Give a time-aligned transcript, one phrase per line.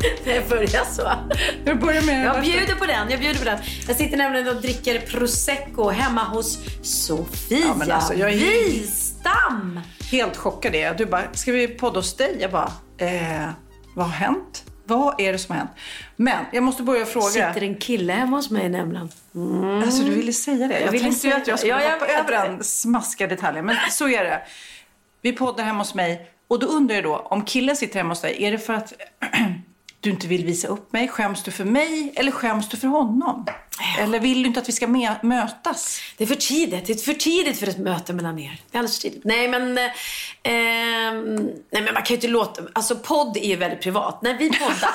[0.24, 1.12] Det börjar så.
[1.64, 3.10] Du börjar med Jag bjuder på den.
[3.10, 3.58] Jag bjuder på den.
[3.88, 8.36] Jag sitter nämligen och dricker prosecco hemma hos Sofia Ja, men alltså, jag är-
[8.70, 9.80] Wistam.
[10.10, 10.96] helt chockad är jag.
[10.96, 12.36] Du bara, ska vi podda hos dig?
[12.40, 13.48] Jag bara, eh,
[13.96, 14.64] vad har hänt?
[14.84, 15.70] Vad är det som har hänt?
[16.16, 17.26] Men jag måste börja fråga.
[17.28, 19.08] Sitter en kille hemma hos mig nämligen.
[19.84, 20.80] Alltså du ville säga det.
[20.80, 23.66] Jag, ville tänkte säga att jag skulle Ja, jag hoppa över den smaskiga detaljen.
[23.66, 24.42] Men så är det.
[25.22, 26.30] Vi poddar hemma hos mig.
[26.48, 28.92] Och då undrar jag då, om killen sitter hemma hos dig, är det för att
[30.00, 31.08] du inte vill visa upp mig?
[31.08, 33.46] Skäms du för mig eller skäms du för honom?
[33.98, 34.86] Eller vill du inte att vi ska
[35.22, 36.00] mötas?
[36.16, 36.86] Det är för tidigt.
[36.86, 38.62] Det är för tidigt för ett möte mellan er.
[38.70, 39.24] Det är alldeles för tidigt.
[39.24, 39.84] Nej men, eh,
[41.70, 42.62] nej men man kan ju inte låta...
[42.72, 44.22] Alltså podd är ju väldigt privat.
[44.22, 44.90] När vi poddar...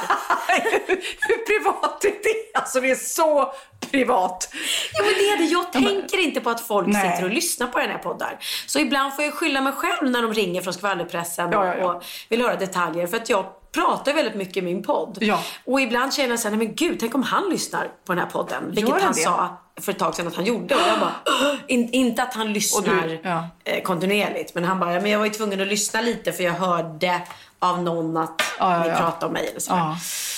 [1.20, 2.60] Hur privat är det?
[2.60, 3.54] Alltså det är så
[3.92, 4.50] privat.
[4.94, 5.44] Ja men det är det.
[5.44, 7.12] Jag tänker inte på att folk Nej.
[7.12, 8.38] sitter och lyssnar på den här poddar.
[8.66, 11.94] Så ibland får jag skylla mig själv när de ringer från skvallerpressen Ja, ja, ja.
[11.94, 13.08] och vill höra detaljer.
[13.08, 15.18] För att jag pratar väldigt mycket i min podd.
[15.22, 15.40] Ja.
[15.66, 18.30] Och ibland känner jag såhär, nej men gud, tänk om han lyssnar på den här
[18.30, 18.72] podden.
[18.72, 20.76] Vilket han han sa för ett tag sedan att han gjorde.
[20.76, 21.14] Och jag bara,
[21.68, 23.48] in, inte att han lyssnar ja.
[23.64, 24.56] eh, kontinuerligt.
[24.56, 27.22] Men han bara, men jag var ju tvungen att lyssna lite för jag hörde
[27.60, 29.62] av någon att Ja, ni pratade om mig eller.
[29.70, 29.98] Ja.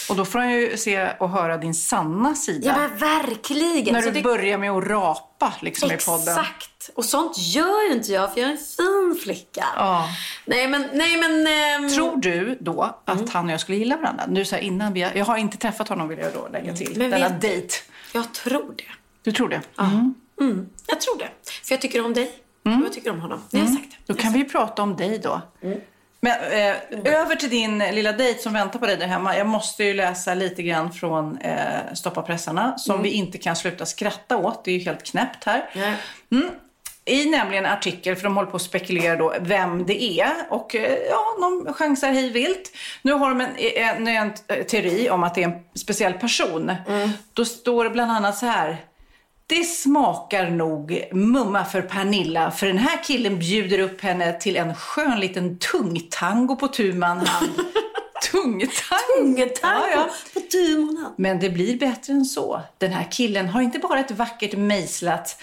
[0.09, 2.67] Och då får han ju se och höra din sanna sida.
[2.67, 3.93] Ja men verkligen.
[3.93, 6.27] När Så du det- börjar med att rapa liksom i podden.
[6.39, 6.69] Exakt.
[6.95, 9.65] Och sånt gör ju inte jag för jag är en fin flicka.
[9.75, 10.09] Ja.
[10.45, 11.47] Nej men, nej men.
[11.47, 13.27] ehm, Tror du då att Mm.
[13.33, 14.23] han och jag skulle gilla varandra?
[14.27, 16.93] Nu så här innan vi jag har inte träffat honom vill jag då lägga till.
[16.97, 17.73] Men Denna vet- dejt.
[18.13, 18.83] Jag tror det.
[19.23, 19.61] Du tror det?
[20.39, 21.29] Mm, jag tror det.
[21.67, 22.31] För jag tycker om dig.
[22.63, 23.41] Och jag tycker om honom.
[23.51, 23.77] Det har sagt.
[23.77, 23.91] Mm.
[24.05, 25.41] Då kan vi ju prata om dig då.
[25.63, 25.79] Mm.
[26.21, 26.75] Men eh,
[27.13, 29.37] över till din lilla dejt som väntar på dig där hemma.
[29.37, 33.85] Jag måste ju läsa lite grann från eh, Stoppa pressarna som vi inte kan sluta
[33.85, 34.65] skratta åt.
[34.65, 35.69] Det är ju helt knäppt här.
[35.75, 35.95] Nej.
[37.07, 40.33] I nämligen en artikel, för de håller på att spekulera då vem det är.
[40.49, 42.71] Och eh, ja, de chansar hej vilt.
[43.01, 46.71] Nu har de en, en, en, en teori om att det är en speciell person.
[47.33, 48.77] Då står det bland annat så här.
[49.47, 54.75] Det smakar nog mumma för Pernilla för den här killen bjuder upp henne till en
[54.75, 57.49] skön liten tungtango på tu man hand.
[58.31, 59.19] Tungtango?
[59.19, 60.09] Ungetango Ja, ja.
[60.33, 61.13] på tu månad.
[61.17, 62.61] Men det blir bättre än så.
[62.77, 65.37] Den här killen har inte bara ett vackert mejslat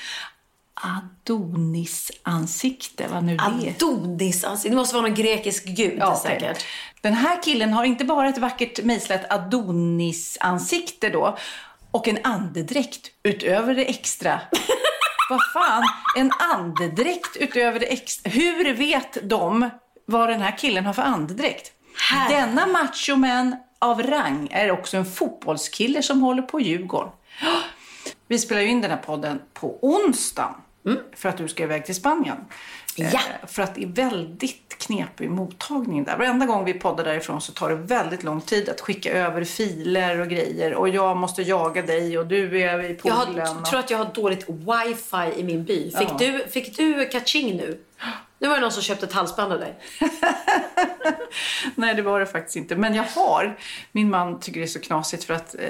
[0.74, 3.70] Adonis-ansikte, vad nu det är.
[3.70, 4.68] Adonis alltså.
[4.68, 6.64] Det måste vara någon grekisk gud Ja, säkert.
[7.00, 11.38] Den här killen har inte bara ett vackert mejslat Adonis-ansikte då
[11.90, 14.40] och en andedräkt utöver det extra.
[15.30, 15.82] vad fan?
[16.16, 18.30] En andedräkt utöver det extra.
[18.30, 19.70] Hur vet de
[20.06, 21.72] vad den här killen har för andedräkt?
[22.10, 22.28] Här.
[22.28, 27.12] Denna machoman av rang är också en fotbollskille som håller på Djurgården.
[28.28, 30.54] Vi spelar ju in den här podden på onsdag
[30.86, 30.98] Mm.
[31.12, 32.36] för att du ska iväg till Spanien.
[32.98, 33.10] Mm.
[33.12, 33.18] Ja.
[33.42, 36.16] Eh, För att det är väldigt knepig mottagning där.
[36.16, 40.20] Varenda gång vi poddar därifrån så tar det väldigt lång tid att skicka över filer
[40.20, 40.74] och grejer.
[40.74, 43.46] Och jag måste jaga dig och du är i Jag poolen.
[43.46, 43.64] har, och...
[43.64, 45.90] tror att jag har dåligt wifi i min by.
[45.98, 46.16] Fick, Ja.
[46.18, 47.78] du, fick du kaching nu?
[48.38, 49.74] Nu var det någon som köpte ett halsband av dig.
[51.74, 52.76] Nej, det var det faktiskt inte.
[52.76, 53.58] Men jag har.
[53.92, 55.60] Min man tycker det är så knasigt för att eh,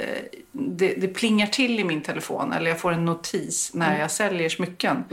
[0.53, 2.53] det, det plingar till i min telefon.
[2.53, 4.01] Eller jag får en notis när Mm.
[4.01, 5.05] jag säljer smycken.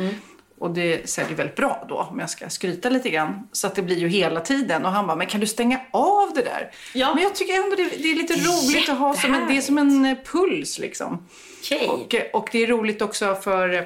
[0.62, 3.48] Och det säljer väldigt bra då, om jag ska skryta lite grann.
[3.52, 4.86] Så att det blir ju hela tiden.
[4.86, 6.72] Och han bara, men kan du stänga av det där?
[6.94, 7.13] Ja.
[7.13, 9.62] Men jag tycker ändå det, det är lite roligt att ha som en, det är
[9.62, 11.28] som en eh, puls liksom.
[11.62, 11.88] Okej.
[11.88, 13.84] Och, eh, och det är roligt också för, eh,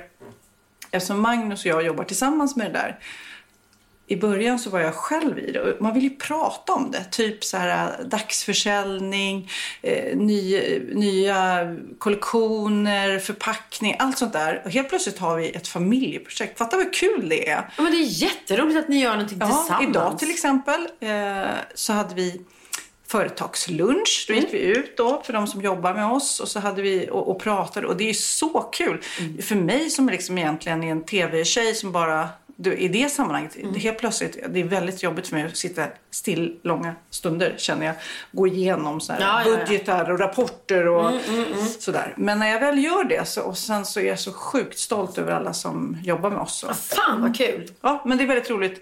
[0.92, 3.00] eftersom Magnus och jag jobbar tillsammans med det där.
[4.08, 7.04] I början så var jag själv i det och man vill ju prata om det.
[7.12, 9.50] Typ så här dagsförsäljning,
[9.82, 10.60] eh, ny,
[10.94, 14.62] nya kollektioner, förpackning, allt sånt där.
[14.66, 16.58] Och helt plötsligt har vi ett familjeprojekt.
[16.58, 17.70] Fatta vad kul det är.
[17.78, 19.90] Ja, men det är jätteroligt att ni gör någonting Ja, tillsammans.
[19.90, 22.42] idag till exempel eh, så hade vi
[23.08, 24.26] företagslunch.
[24.28, 27.10] Då gick vi ut då för de som jobbar med oss och så hade vi
[27.12, 29.02] och, och pratade och det är så kul.
[29.42, 33.98] För mig som liksom egentligen är en tv-tjej som bara du, i det sammanhanget, helt
[33.98, 37.96] plötsligt, det är väldigt jobbigt för mig att sitta still långa stunder känner jag.
[38.32, 39.58] Gå igenom så här, Ja, ja, ja.
[39.58, 41.12] budgetar och rapporter och
[41.80, 42.14] sådär.
[42.18, 45.18] Men när jag väl gör det så, och sen så är jag så sjukt stolt
[45.18, 46.64] över alla som jobbar med oss.
[46.64, 47.72] Och, Fan vad kul.
[47.82, 48.82] Ja, men det är väldigt roligt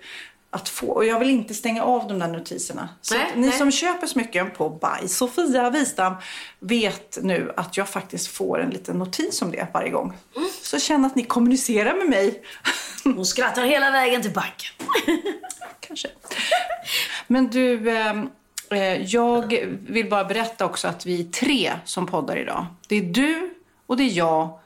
[0.49, 0.87] att få.
[0.87, 2.89] Och jag vill inte stänga av de där notiserna.
[3.01, 3.57] Så Nej, ni nej.
[3.57, 6.13] som köper smycken på By Sofia Wistam
[6.59, 10.13] vet nu att jag faktiskt får en liten notis om det varje gång.
[10.35, 10.49] Mm.
[10.61, 12.41] Så känn att ni kommunicerar med mig.
[13.03, 14.71] Hon skrattar hela vägen till banken.
[15.79, 16.07] Kanske.
[17.27, 18.29] Men du, ehm,
[18.71, 22.65] eh, jag vill bara berätta också att vi är tre som poddar idag.
[22.88, 23.53] Det är du
[23.88, 24.59] och det är jag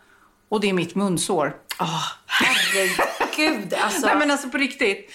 [0.49, 1.55] och det är mitt munsår.
[1.79, 2.99] Åh, herregud.
[3.81, 4.05] Alltså.
[4.05, 5.11] Nej men alltså på riktigt.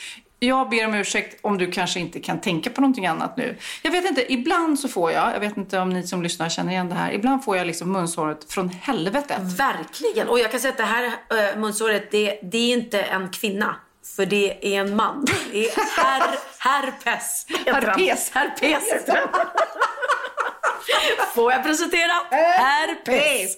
[0.46, 3.56] Jag ber om ursäkt om du kanske inte kan tänka på någonting annat nu.
[3.82, 6.72] Jag vet inte, ibland så får jag, jag vet inte om ni som lyssnar känner
[6.72, 9.38] igen det här, ibland får jag liksom munsåret från helvetet.
[9.40, 10.28] Verkligen.
[10.28, 13.76] Och jag kan säga att det här äh, munsåret, det, det är inte en kvinna.
[14.16, 15.24] För det är en man.
[15.52, 15.70] Det är
[16.02, 16.22] her,
[16.58, 17.46] herpes.
[17.66, 18.30] Herpes.
[18.34, 19.28] Herpes han.
[21.34, 22.12] Får jag presentera?
[22.31, 23.56] Herpes.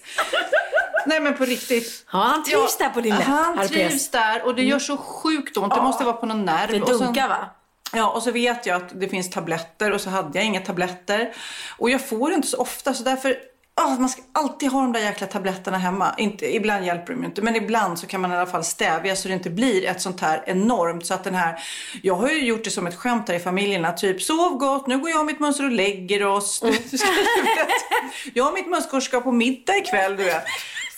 [1.07, 2.07] Nej men på riktigt.
[2.13, 3.27] Ja, han trivs där på din läpp.
[3.27, 3.71] Han herpes.
[3.71, 5.75] trivs där och det gör så sjukt ont.
[5.75, 6.71] Det måste vara på någon nerv.
[6.71, 7.47] Det dunkar va?
[7.93, 11.35] Ja, och så vet jag att det finns tabletter och så hade jag inga tabletter.
[11.79, 13.37] Och jag får inte så ofta så därför
[13.75, 16.15] ah, man ska alltid ha de där jäkla tabletterna hemma.
[16.19, 19.29] Inte, ibland hjälper de inte, men ibland så kan man i alla fall stävja så
[19.29, 21.07] det inte blir ett sånt här enormt.
[21.07, 21.59] Så att den här,
[22.03, 23.93] jag har ju gjort det som ett skämt här i familjerna.
[23.93, 26.63] Typ, sov gott, nu går jag och mitt mönster och lägger oss.
[26.65, 26.93] Vet,
[28.35, 30.45] jag och mitt mönster ska på middag ikväll, du vet.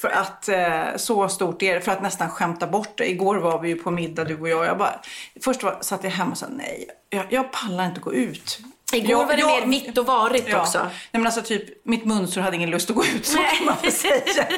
[0.00, 3.10] För att eh, så stort är det, för att nästan skämta bort det.
[3.10, 4.66] Igår var vi ju på middag du och jag.
[4.66, 5.00] jag bara,
[5.44, 8.60] först var, satt jag hemma och sa nej, jag, jag pallar inte gå ut.
[8.92, 10.60] Igår Jag- var det jag- mer vitt och varigt Ja.
[10.60, 10.78] också.
[10.78, 13.26] Nej men alltså typ, mitt munsår hade ingen lust att gå ut.
[13.26, 13.56] Så Nej.
[13.56, 14.46] kan man säga.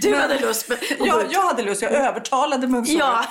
[0.00, 2.98] Du hade lust med Jag, jag hade lust, jag övertalade munsåret.
[2.98, 3.24] Ja.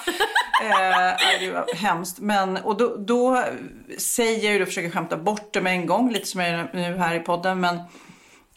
[0.63, 2.19] eh, det var hemskt.
[2.19, 3.44] Men, och då, då
[3.98, 6.69] säger jag ju, då försöker skämta bort det med en gång, lite som jag gör
[6.74, 7.60] nu här i podden.
[7.60, 7.75] Men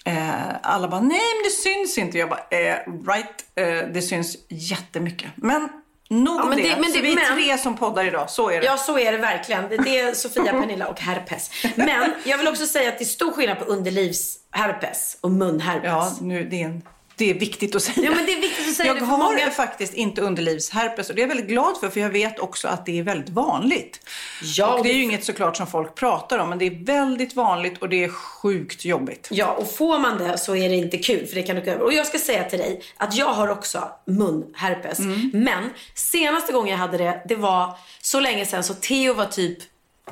[0.05, 0.31] eh,
[0.63, 2.19] alla bara, nej men det syns inte.
[2.19, 2.77] Jag bara, eh,
[3.07, 5.31] right, eh, det syns jättemycket.
[5.37, 5.69] Men
[6.11, 6.63] nog Ja, men det.
[6.63, 8.67] det- men det- vi är men- tre som poddar idag, så är det.
[8.67, 9.69] Ja, så är det verkligen.
[9.69, 11.51] Det det är Sofia, Pernilla och herpes.
[11.75, 15.85] Men jag vill också säga att det är stor skillnad på underlivsherpes och munherpes.
[15.91, 16.83] Ja, nu, det, är en,
[17.19, 18.05] det är viktigt att säga.
[18.11, 21.21] Ja, men det är viktigt att säga jag har många- faktiskt inte underlivsherpes och det
[21.21, 24.01] är jag väldigt glad för, för jag vet också att det är väldigt vanligt.
[24.43, 27.37] Ja, och det är ju inget såklart som folk pratar om, men det är väldigt
[27.37, 29.29] vanligt och det är sjukt jobbigt.
[29.31, 31.81] Ja, och får man det så är det inte kul för det kan du över.
[31.85, 34.99] Och jag ska säga till dig att jag har också munherpes.
[35.33, 39.59] Men senaste gången jag hade det, det var så länge sedan så Theo var typ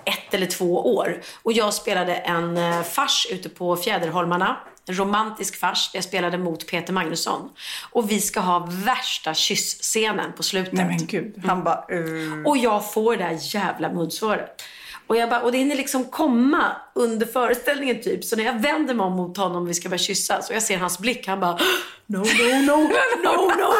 [0.04, 1.20] ett eller två år.
[1.42, 4.56] Och jag spelade en eh, fars ute på Fjäderholmarna.
[4.86, 7.50] En romantisk fars där jag spelade mot Peter Magnusson.
[7.90, 10.72] Och vi ska ha värsta kyssscenen på slutet.
[10.72, 11.84] Nej men gud, han bara...
[11.92, 14.62] Uh, Och jag får det här jävla munsvaret.
[15.06, 18.24] Och, jag bara, och det hinner liksom komma under föreställningen typ.
[18.24, 20.62] Så när jag vänder mig om mot honom och vi ska börja kyssas och jag
[20.62, 21.58] ser hans blick, han bara
[22.06, 22.88] No, no, no, no,
[23.22, 23.72] no, no,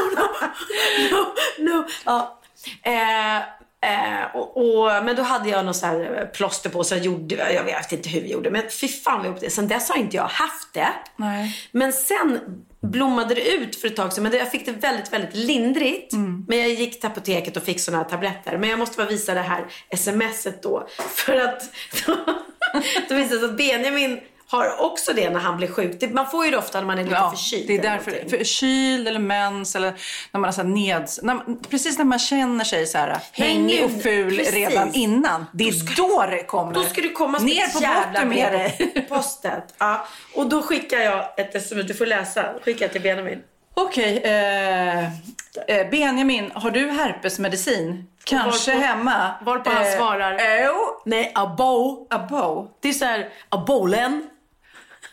[1.11, 1.25] no,
[1.59, 1.85] no.
[2.05, 2.41] Ja.
[2.83, 3.43] Eh,
[3.85, 7.53] eh, och, och, men då hade jag något så här plåster på så jag gjorde,
[7.53, 9.51] jag vet inte hur vi gjorde, men fy fan vad jag det.
[9.51, 10.89] Sen dess har inte jag haft det.
[11.17, 11.57] Nej.
[11.73, 12.41] Men sen
[12.83, 14.23] blommade det ut för ett tag sedan.
[14.23, 16.13] Men jag fick det väldigt, väldigt lindrigt.
[16.49, 18.59] Men jag gick till apoteket och fick såna här tabletter.
[18.59, 20.89] Men jag måste bara visa det här smset då.
[21.09, 21.63] För att
[22.07, 22.17] då,
[23.09, 24.21] då visade det sig att Benjamin
[24.57, 25.97] har också det när han blir sjuk.
[26.01, 27.65] Det, man får ju det ofta när man är lite Ja, förkyld.
[27.67, 28.29] det är därför.
[28.29, 29.91] Förkyld eller mens eller
[30.33, 31.21] när man har så neds...
[31.23, 34.55] När precis när man känner sig så här hängig och ful precis.
[34.55, 35.47] redan innan.
[35.53, 36.75] Det är då det kommer.
[36.75, 37.81] Då ska du komma som Ner på
[38.13, 39.07] botten med dig.
[39.09, 39.75] postet.
[39.79, 40.07] Ja.
[40.35, 42.45] Och då skickar jag ett sms, du får läsa.
[42.65, 43.39] Skickar jag till Benjamin.
[43.77, 48.07] Okej, eh, eh, Benjamin, har du herpesmedicin?
[48.25, 49.35] Kanske Varpå- hemma?
[49.43, 52.07] varpå han svarar- Jo, Nej, abo.
[52.11, 52.69] abo.
[52.81, 54.27] Det är så här, abolen.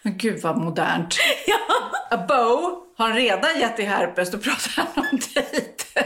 [0.03, 1.17] Men gud vad modernt.
[2.11, 2.33] Abo,
[2.97, 4.31] har han redan gett dig herpes?
[4.31, 6.03] Då pratar han om dejten.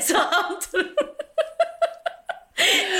[0.00, 1.17] Så han tror...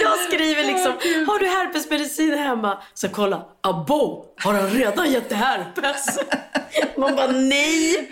[0.03, 0.93] Jag skriver liksom,
[1.27, 2.83] har du herpesmedicin hemma?
[2.95, 6.19] Så kolla, abo, har han redan gett herpes?
[6.97, 8.11] Man bara, nej,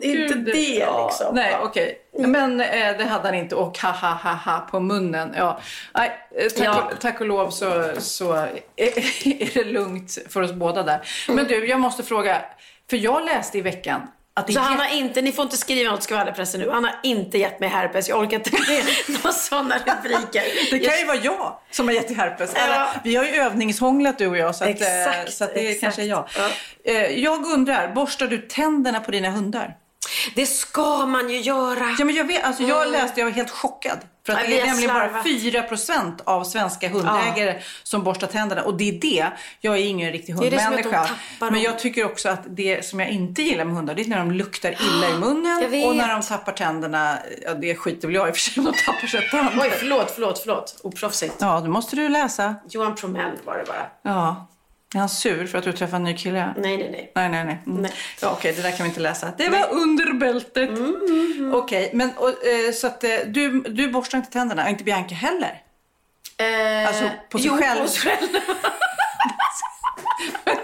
[0.00, 1.06] är inte Gud, det ja.
[1.06, 1.34] liksom.
[1.34, 1.98] Nej, okej.
[2.18, 5.34] Men eh, det hade han inte och ha ha ha ha på munnen.
[5.36, 5.60] Ja.
[5.94, 6.82] Nej, eh, tack, Ja.
[6.92, 11.08] Och, tack och lov så, så är, är det lugnt för oss båda där.
[11.28, 12.42] Men du, jag måste fråga.
[12.90, 14.00] För jag läste i veckan
[14.36, 16.70] Så är han har inte, ni får inte skriva något skvallerpressen nu.
[16.70, 18.08] Han har inte gett mig herpes.
[18.08, 20.42] Jag orkar inte med några sådana rubriker.
[20.70, 22.52] Det kan ju vara jag som har gett dig herpes.
[22.54, 22.60] Ja.
[22.62, 25.60] Eller, vi har ju övningshånglat du och jag så att, eh, Exakt, så att det
[25.60, 25.80] exakt.
[25.80, 26.28] kanske är jag.
[26.36, 26.48] Ja.
[26.92, 29.74] Eh, Jag undrar, borstar du tänderna på dina hundar?
[30.34, 31.96] Det ska man ju göra.
[31.98, 33.98] Ja, men jag, vet, alltså, jag läste, jag var helt chockad.
[34.26, 35.26] För att Ja, det är nämligen bara slarvat.
[35.26, 38.62] 4% av svenska hundägare som borstar tänderna.
[38.62, 39.26] Och det är det,
[39.60, 41.08] jag är ingen riktig hundmänniska.
[41.40, 44.08] de men jag tycker också att det som jag inte gillar med hundar, det är
[44.08, 45.86] när de luktar illa i munnen.
[45.88, 48.64] Och när de tappar tänderna, ja det skiter väl jag i och för sig om
[48.64, 49.52] de tappar sig tänder.
[49.60, 50.80] Oj, förlåt, förlåt, förlåt.
[50.82, 51.34] Oproffsigt.
[51.40, 52.54] Ja, då måste du läsa.
[52.68, 53.86] Johan Promell var det bara.
[54.14, 54.46] Ja.
[54.94, 56.54] Är han sur för att du träffar en ny kille?
[56.56, 57.12] Nej, nej, nej.
[57.14, 57.58] Nej, nej, nej.
[57.66, 57.82] Mm.
[57.82, 57.92] Nej.
[58.22, 59.32] Ja, Okej, det där kan vi inte läsa.
[59.38, 60.70] Det var under bältet.
[61.54, 65.60] Okej, men och, eh, så att eh, du, du borstar inte tänderna, inte Bianca heller?
[66.36, 67.80] Eh, Alltså, på sig jo, själv.
[67.82, 68.28] På sig själv.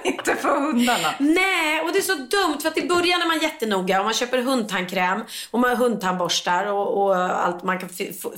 [0.03, 1.15] inte för hundarna.
[1.19, 4.15] Nej, och det är så dumt för att i början är man jättenoga och man
[4.15, 7.63] köper hundtandkräm och man hundtandborstar och, och allt.
[7.63, 7.89] Man kan,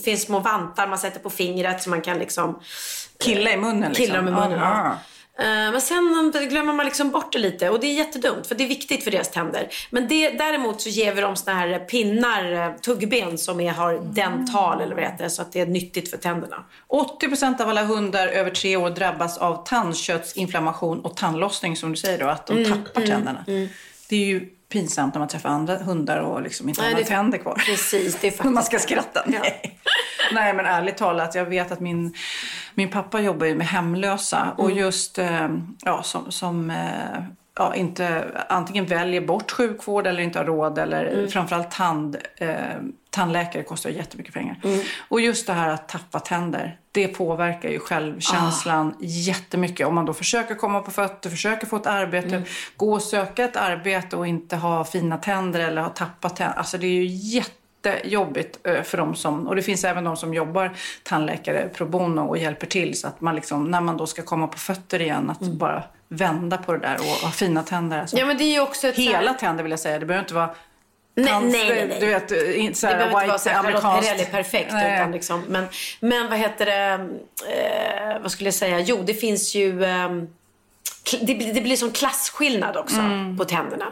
[0.05, 2.61] finns små vantar man sätter på fingret så man kan liksom
[3.25, 3.95] Killa i munnen liksom.
[4.05, 4.59] Killa dem i munnen.
[4.59, 4.85] Aha.
[4.85, 4.99] Ja.
[5.39, 8.65] Eh, Men sen glömmer man liksom bort det lite och det är jättedumt för det
[8.65, 9.69] är viktigt för deras tänder.
[9.91, 13.99] Men det, däremot så ger vi dem såna här pinnar, eh, tuggben som är, har
[14.15, 16.65] dental eller vad det heter så att det är nyttigt för tänderna.
[16.89, 22.19] 80% av alla hundar över tre år drabbas av tandköttsinflammation och tandlossning som du säger
[22.19, 23.45] då, att de Mm, tappar tänderna.
[24.09, 27.39] Det är ju pinsamt när man träffar andra hundar och liksom inte har några tänder
[27.39, 27.55] kvar.
[27.67, 29.23] Precis, det är faktiskt Man ska skratta.
[29.27, 29.39] Ja.
[29.43, 29.79] Nej.
[30.33, 32.15] Nej, men ärligt talat, jag vet att min,
[32.75, 34.79] min pappa jobbar ju med hemlösa och Mm.
[34.79, 35.49] just eh,
[35.85, 37.23] ja, som, som eh,
[37.57, 41.29] ja, inte antingen väljer bort sjukvård eller inte har råd eller Mm.
[41.29, 42.57] framförallt tand, eh,
[43.11, 44.61] tandläkare kostar jättemycket pengar.
[44.65, 44.81] Mm.
[45.09, 48.97] Och just det här att tappa tänder, det påverkar ju självkänslan Ah.
[49.01, 49.87] jättemycket.
[49.87, 52.43] Om man då försöker komma på fötter, försöker få ett arbete, Mm.
[52.77, 56.57] gå och söka ett arbete och inte ha fina tänder eller ha tappat tänder.
[56.59, 57.05] Alltså det är ju
[57.87, 60.71] jättejobbigt eh, för dem som, och det finns även de som jobbar
[61.03, 64.47] tandläkare pro bono och hjälper till så att man liksom, när man då ska komma
[64.47, 67.99] på fötter igen, att bara vända på det där och ha fina tänder.
[67.99, 68.17] Alltså.
[68.17, 68.21] Mm.
[68.21, 70.25] Ja men det är också ett så här- Hela tänder vill jag säga, det behöver
[70.25, 70.55] inte vara
[71.15, 72.01] Nej, Tands- nej, nej, nej.
[72.01, 74.09] Du vet, eh, inte så Det behöver inte vara så amerikanskt.
[74.11, 74.73] Perrelli perfekt.
[74.73, 74.95] Nej.
[75.01, 75.67] Utan liksom, men,
[76.01, 77.09] men vad heter det?
[78.15, 78.81] Eh, vad skulle jag säga?
[78.81, 79.81] Jo, det finns ju...
[79.83, 83.39] kl- det, blir- det blir som klasskillnad också Mm.
[83.39, 83.87] på tänderna.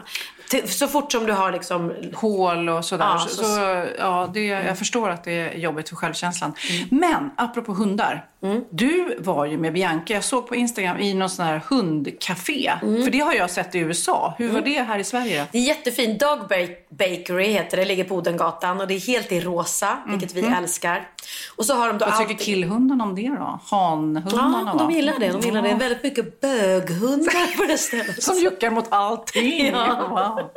[0.65, 1.93] Så fort som du har liksom...
[2.15, 3.05] hål och sådär.
[3.05, 6.53] Ja, så, så- ja, det, jag förstår att det är jobbigt för självkänslan.
[6.91, 8.25] Men apropå hundar.
[8.69, 12.71] Du var ju med Bianca, jag såg på Instagram, i någon sån här hundcafé.
[12.79, 14.33] För det har jag sett i USA.
[14.37, 15.45] Hur var det här i Sverige?
[15.51, 16.19] Det är jättefint.
[16.19, 17.85] Dog Ba- Bakery heter det.
[17.85, 21.07] ligger på Odengatan och det är helt i rosa, vilket vi älskar.
[21.55, 23.59] Och så har de då Vad tycker alltid- killhundarna om det då?
[23.65, 24.79] Hanhundarna Ja, va?
[24.87, 25.27] de gillar det.
[25.31, 25.69] De gillar det.
[25.69, 25.75] Ja.
[25.77, 28.23] Väldigt mycket böghundar på det stället.
[28.23, 29.67] Som juckar mot allting.
[29.67, 30.07] Ja.
[30.09, 30.49] Wow.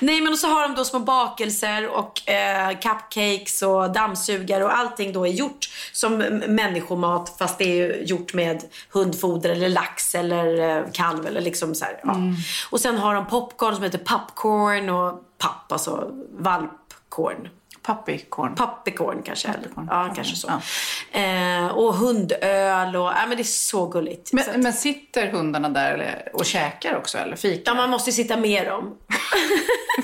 [0.00, 4.76] Nej men och så har de då små bakelser och eh, cupcakes och dammsugare och
[4.78, 6.16] allting då är gjort som
[6.48, 11.84] människomat fast det är gjort med hundfoder eller lax eller eh, kalv eller liksom så
[11.84, 12.16] här, ja.
[12.70, 17.48] Och sen har de popcorn som heter popcorn och papp, alltså valpcorn.
[17.88, 18.54] Puppycorn.
[18.54, 19.48] Puppycorn kanske.
[19.52, 19.86] Puppycorn.
[19.90, 20.48] Ja, kanske så.
[21.12, 21.20] ja.
[21.20, 24.28] Eh, och hundöl och, ja men det är så gulligt.
[24.28, 27.72] så att, Men, men sitter hundarna där eller, och käkar också eller fikar?
[27.72, 28.94] ja, man måste ju sitta med dem.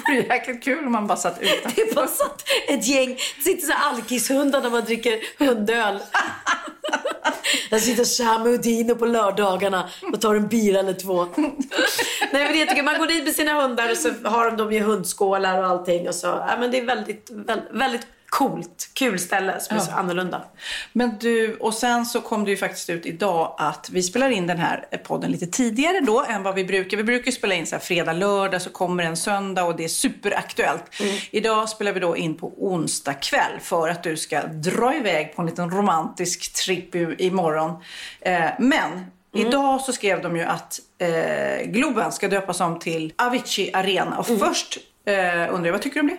[0.06, 1.86] Det vore jäkligt kul om man bara satt utanför.
[1.86, 5.98] Det bara satt ett gäng, det sitter så alkishundar när man dricker hundöl.
[7.70, 11.26] Jag sitter Sam och Dino på lördagarna och tar en bira eller två.
[11.36, 12.82] Nej men jag tycker.
[12.82, 16.08] Man går dit med sina hundar och så har de dem i hundskålar och allting.
[16.08, 18.90] Och så, ja, men det är väldigt, väldigt, väldigt coolt.
[18.94, 20.44] Kul ställe som är så annorlunda.
[20.92, 24.46] Men du, och sen så kom det ju faktiskt ut idag att vi spelar in
[24.46, 26.96] den här podden lite tidigare då än vad vi brukar.
[26.96, 29.84] Vi brukar ju spela in så här fredag, lördag, så kommer en söndag och det
[29.84, 30.84] är superaktuellt.
[31.30, 35.42] Idag spelar vi då in på onsdag kväll för att du ska dra iväg på
[35.42, 37.82] en liten romantisk tripp imorgon.
[38.20, 43.70] Eh, men Idag så skrev de ju att eh, Globen ska döpas om till Avicii
[43.72, 44.18] Arena.
[44.18, 45.14] Och först eh,
[45.54, 46.16] undrar jag, vad tycker du om det?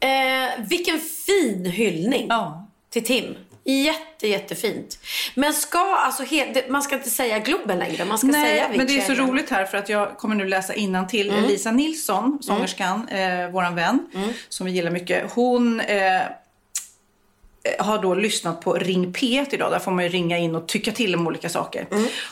[0.00, 2.68] Eh, vilken fin hyllning Ja.
[2.90, 3.34] till Tim.
[3.64, 4.98] Jätte, jättefint.
[5.34, 8.04] Men ska alltså, he- man ska inte säga Globen längre.
[8.04, 10.34] Man ska säga Nej, Avicii men det är så roligt här för att jag kommer
[10.34, 10.74] nu läsa
[11.08, 11.44] till Mm.
[11.44, 14.28] Lisa Nilsson, sångerskan, eh, våran vän, Mm.
[14.48, 15.32] som vi gillar mycket.
[15.32, 16.20] Hon eh,
[17.78, 19.72] har då lyssnat på Ring P1 idag.
[19.72, 21.86] Där får man ju ringa in och tycka till om olika saker.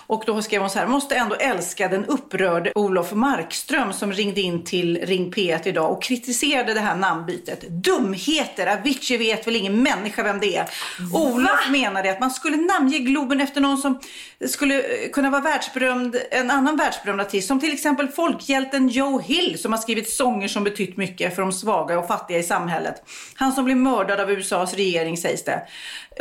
[0.06, 0.86] Och då skrev hon så här.
[0.86, 6.02] Måste ändå älska den upprörde Olof Markström som ringde in till Ring P1 idag och
[6.02, 7.68] kritiserade det här namnbytet.
[7.68, 8.66] Dumheter!
[8.66, 10.68] Avicii vet väl ingen människa vem det är.
[11.12, 14.00] Olof menade att man skulle namnge Globen efter någon som
[14.46, 17.48] skulle eh, kunna vara världsberömd, en annan världsberömd artist.
[17.48, 21.52] Som till exempel folkhjälten Joe Hill som har skrivit sånger som betytt mycket för de
[21.52, 23.02] svaga och fattiga i samhället.
[23.34, 25.62] Han som blev mördad av USAs regering sägs det.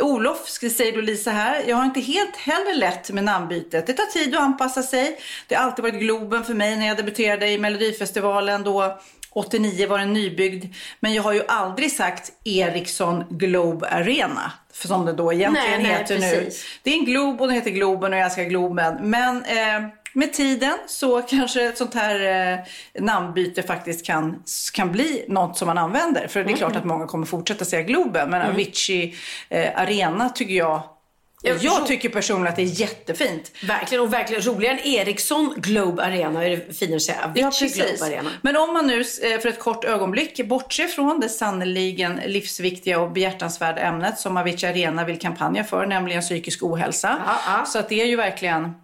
[0.00, 3.86] Olof säger då Lisa här, jag har inte helt heller lätt med namnbytet.
[3.86, 5.18] Det tar tid att anpassa sig.
[5.48, 8.98] Det har alltid varit Globen för mig när jag debuterade i Melodifestivalen då
[9.30, 10.74] 89 var den nybyggd.
[11.00, 14.52] Men jag har ju aldrig sagt Ericsson Globe Arena.
[14.72, 16.30] För som det då egentligen Nej, nej, heter nu.
[16.34, 16.64] precis.
[16.82, 19.10] Det är en Glob och den heter Globen och jag älskar Globen.
[19.10, 22.58] Men eh, med tiden så kanske ett sånt här eh,
[23.02, 24.42] namnbyte faktiskt kan,
[24.72, 26.28] kan bli något som man använder.
[26.28, 28.30] För det är klart att många kommer fortsätta säga Globen.
[28.30, 29.14] Men Avicii
[29.48, 30.82] eh, Arena tycker jag
[31.42, 33.52] Jag tycker personligen att det är jättefint.
[33.62, 38.04] Verkligen, och verkligen roligare än Ericsson Globe Arena är det finare att säga Avicii Globe
[38.04, 38.30] Arena.
[38.42, 43.12] Men om man nu eh, för ett kort ögonblick bortser från det sannoliken livsviktiga och
[43.12, 47.16] behjärtansvärda ämnet som Avicii Arena vill kampanja för, nämligen psykisk ohälsa.
[47.26, 47.66] Ja, ja.
[47.66, 48.83] Så att det är ju verkligen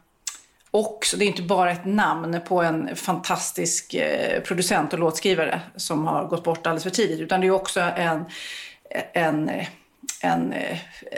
[0.70, 6.06] också, det är inte bara ett namn på en fantastisk eh, producent och låtskrivare som
[6.06, 8.24] har gått bort alldeles för tidigt, utan det är också en,
[9.12, 9.50] en
[10.22, 10.54] en,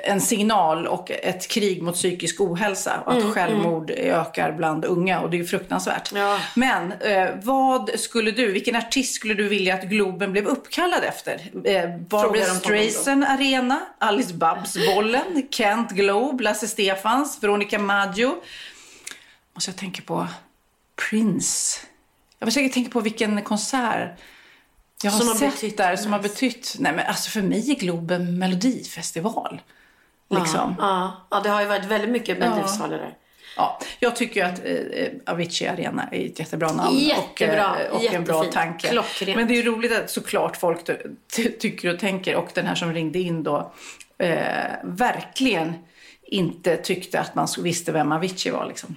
[0.04, 5.30] en signal och ett krig mot psykisk ohälsa och att självmord ökar bland unga och
[5.30, 6.12] det är fruktansvärt.
[6.14, 6.38] Ja.
[6.54, 11.40] Men eh, vad skulle du, vilken artist skulle du vilja att Globen blev uppkallad efter?
[11.64, 12.34] Eh, då.
[12.60, 18.34] Streisand Arena, Alice Babs-bollen, Kent Globe, Lasse Stefans, Veronica Maggio.
[19.54, 20.26] Måste jag tänka på
[21.10, 21.80] Prince.
[22.38, 24.10] Jag försöker tänka på vilken konsert
[25.02, 26.76] jag har, Som har sett betytt där som har betytt...
[26.78, 29.60] Nej men alltså för mig är Globen Melodifestival.
[30.30, 30.74] Liksom.
[30.78, 33.16] Ja, ja, det har ju varit väldigt mycket Melodifestivalen där.
[33.56, 38.14] Ja, jag tycker att eh, Avicii Arena är ett jättebra namn Jättebra, och, eh, och
[38.14, 38.88] en bra tanke.
[38.88, 39.36] klockrent.
[39.36, 40.96] Men det är roligt att såklart folk ty-
[41.36, 43.72] ty- tycker och tänker och den här som ringde in då
[44.18, 45.74] eh, verkligen
[46.32, 48.66] inte tyckte att man visste vem Avicii var.
[48.66, 48.96] Liksom.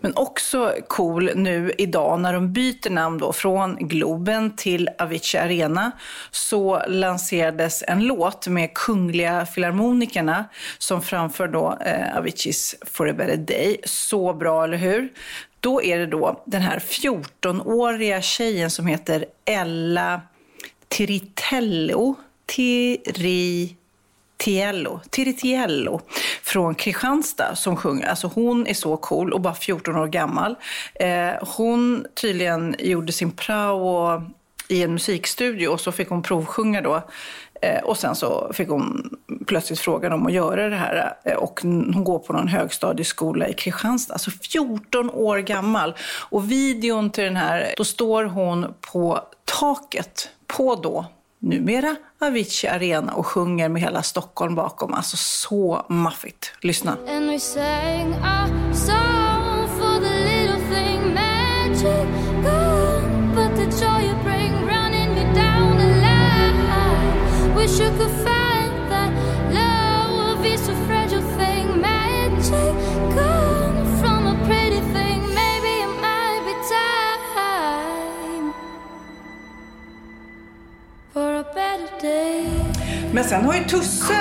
[0.00, 5.92] Men också cool nu idag när de byter namn då från Globen till Avicii Arena
[6.30, 10.44] så lanserades en låt med Kungliga Filharmonikerna
[10.78, 13.80] som framför då eh, Aviciis For a better day.
[13.84, 15.12] Så bra, eller hur?
[15.60, 20.20] Då är det då den här 14-åriga tjejen som heter Ella
[20.88, 22.14] Tiritello.
[22.46, 23.76] Tiri...
[24.42, 26.00] Tiello, Tiritiello
[26.42, 28.08] från Kristianstad som sjunger.
[28.08, 30.56] Alltså hon är så cool och bara 14 år gammal.
[30.94, 34.22] Eh, hon tydligen gjorde sin prao
[34.68, 37.02] i en musikstudio och så fick hon provsjunga då.
[37.62, 41.14] Eh, och sen så fick hon plötsligt frågan om att göra det här.
[41.24, 44.12] Eh, och hon går på någon högstadieskola i Kristianstad.
[44.12, 45.94] Alltså 14 år gammal.
[46.30, 51.06] Och videon till den här, då står hon på taket på då
[51.42, 54.94] numera Avicii Arena och sjunger med hela Stockholm bakom.
[54.94, 56.52] Alltså så maffigt.
[56.60, 56.96] Lyssna.
[57.08, 62.21] And we sang a song for the little thing magic
[83.12, 84.14] Men sen har ju Tusse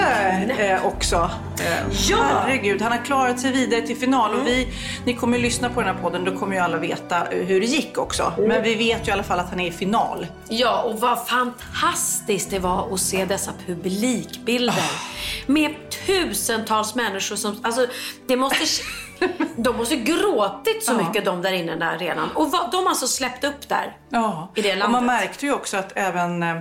[0.59, 1.29] eh, också.
[1.59, 2.17] Eh, Ja!
[2.45, 4.33] Herregud, han har klarat sig vidare till final.
[4.39, 4.67] Och vi,
[5.05, 7.59] ni kommer ju lyssna på den här podden, då kommer ju alla veta eh, hur
[7.61, 8.33] det gick också.
[8.37, 10.27] Men vi vet ju i alla fall att han är i final.
[10.49, 14.73] Ja, och vad fantastiskt det var att se dessa publikbilder.
[14.73, 15.51] Ah.
[15.51, 17.59] Med tusentals människor som...
[17.63, 17.87] Alltså,
[18.27, 18.57] det måste...
[19.55, 21.07] De måste gråtit så Ja.
[21.07, 22.29] mycket de där inne i den där arenan.
[22.35, 23.97] Och vad, de har alltså släppt upp där.
[24.09, 25.07] Ja, I det och man landet.
[25.07, 26.55] märkte ju också att även eh,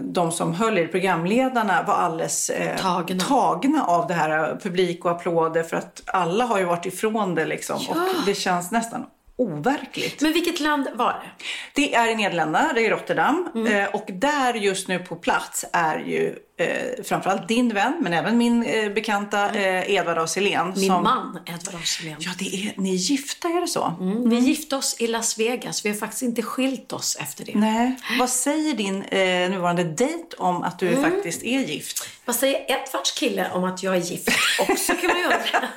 [0.00, 3.24] de som höll i programledarna, var alldeles eh, Tagna.
[3.24, 7.34] tagna av det här eh, publik och applåder för att alla har ju varit ifrån
[7.34, 9.06] det liksom och det känns nästan
[9.40, 10.20] overkligt.
[10.20, 11.44] Men vilket land var det?
[11.74, 13.48] Det är i Nederländerna, det är i Rotterdam.
[13.54, 13.76] Mm.
[13.76, 18.38] Eh, och där just nu på plats är ju eh, framförallt din vän, men även
[18.38, 20.60] min eh, bekanta eh, Edvard af Sillén.
[20.60, 20.72] Mm.
[20.76, 22.16] Min som, man, Edvard af Sillén.
[22.18, 23.94] Ja, det är, ni är gifta, är det så?
[24.26, 25.84] Vi gifte oss i Las Vegas.
[25.84, 27.52] Vi har faktiskt inte skilt oss efter det.
[27.54, 27.96] Nej.
[28.18, 31.02] Vad säger din eh, nuvarande dejt om att du Mm.
[31.10, 32.08] faktiskt är gift?
[32.24, 34.28] Vad säger Edvards kille om att jag är gift
[34.68, 35.68] också kan man ju undra.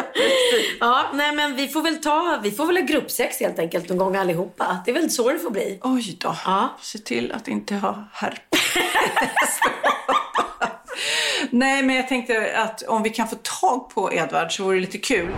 [0.80, 3.98] ja, nej men vi får väl ta, vi får väl ha gruppsex helt enkelt någon
[3.98, 4.78] gång allihopa.
[4.84, 5.78] Det är väl så det får bli.
[5.82, 6.36] Oj då.
[6.44, 6.76] Ja.
[6.80, 8.60] Se till att inte ha herpes.
[11.50, 14.80] Nej, men jag tänkte att om vi kan få tag på Edvard så vore det
[14.80, 15.36] lite kul.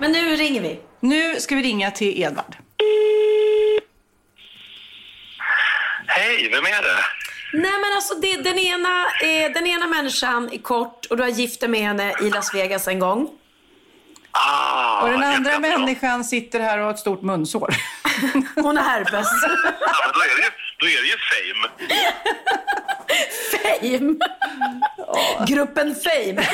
[0.00, 0.80] Men nu ringer vi.
[1.00, 2.56] Nu ska vi ringa till Edvard.
[6.06, 6.98] Hej, vem är det?
[7.52, 11.30] Nej men alltså det, den, ena, eh, den ena människan är kort och du har
[11.30, 13.28] gift dig med henne i Las Vegas en gång.
[14.30, 17.74] Ah, Och den andra människan sitter här och har ett stort munsår.
[18.54, 19.26] Hon har herpes.
[19.42, 19.48] Ja,
[20.04, 21.68] men då är det ju, då är det ju fame.
[23.52, 24.14] Fame.
[25.46, 26.42] Gruppen Fame.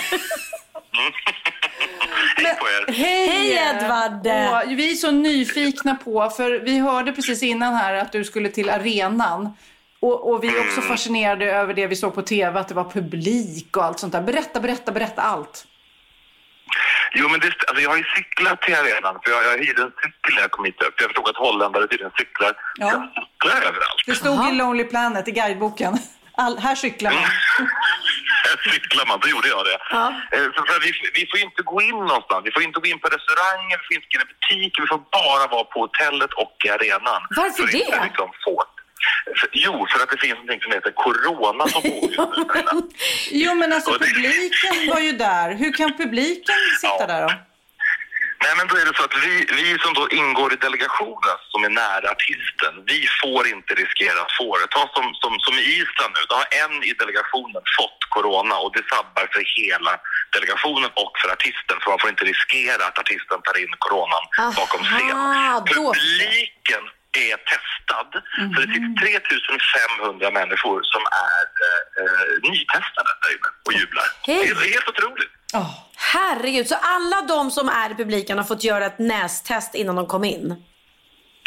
[2.37, 2.93] Hej på er.
[2.93, 3.29] Hej!
[3.29, 4.27] Hej, Edvard.
[4.27, 8.49] Åh, vi är så nyfikna på, för vi hörde precis innan här att du skulle
[8.49, 9.57] till arenan.
[10.01, 12.91] Och, och vi är också fascinerade över det vi såg på tv, att det var
[12.91, 14.23] publik och allt sånt där.
[14.23, 15.67] Berätta, berätta, berätta allt.
[17.15, 19.93] Jo, men det, alltså, jag har ju cyklat till arenan, för jag, jag hyrde en
[20.03, 20.95] cykel när jag kom hit upp.
[21.01, 22.53] Jag förstod att holländare tydligen cyklar.
[22.75, 22.87] Ja.
[22.87, 24.03] Jag cyklar överallt.
[24.07, 25.99] Det stod i Lonely Planet, i guideboken.
[26.37, 27.23] All, här cyklar man.
[28.45, 29.79] Här cyklar man, då gjorde jag det.
[29.91, 30.07] Ja.
[30.33, 32.41] Eh, Så för vi, vi får inte gå in någonstans.
[32.47, 34.79] Vi får inte gå in på restauranger, vi får inte gå in i butiker.
[34.85, 37.21] Vi får bara vara på hotellet och i arenan.
[37.41, 37.79] Varför För det?
[37.79, 38.55] inte Liksom få,
[39.53, 42.83] jo, för att det finns någonting som heter corona som pågår.
[43.31, 45.55] Jo, men alltså publiken var ju där.
[45.55, 47.07] Hur kan publiken sitta Ja.
[47.07, 47.33] där då?
[48.45, 51.61] Nej, men då är det så att vi, vi som då ingår i delegationen som
[51.65, 54.67] är nära artisten, vi får inte riskera att få det.
[54.77, 58.71] Ta som, som, som i Island nu, då har en i delegationen fått corona och
[58.77, 59.93] det sabbar för hela
[60.37, 64.25] delegationen och för artisten för man får inte riskera att artisten tar in coronan
[64.61, 65.17] bakom scen.
[65.17, 66.83] Aha, då- Publiken
[67.19, 68.23] är testad,
[68.55, 71.45] så det sitter 3500 människor som är
[72.01, 74.05] eh, nytestade där inne och jublar.
[74.27, 74.55] Hej.
[74.61, 75.31] Det är helt otroligt.
[75.55, 79.97] Åh, Herregud, så alla de som är i publiken har fått göra ett nästest innan
[79.97, 80.65] de kom in?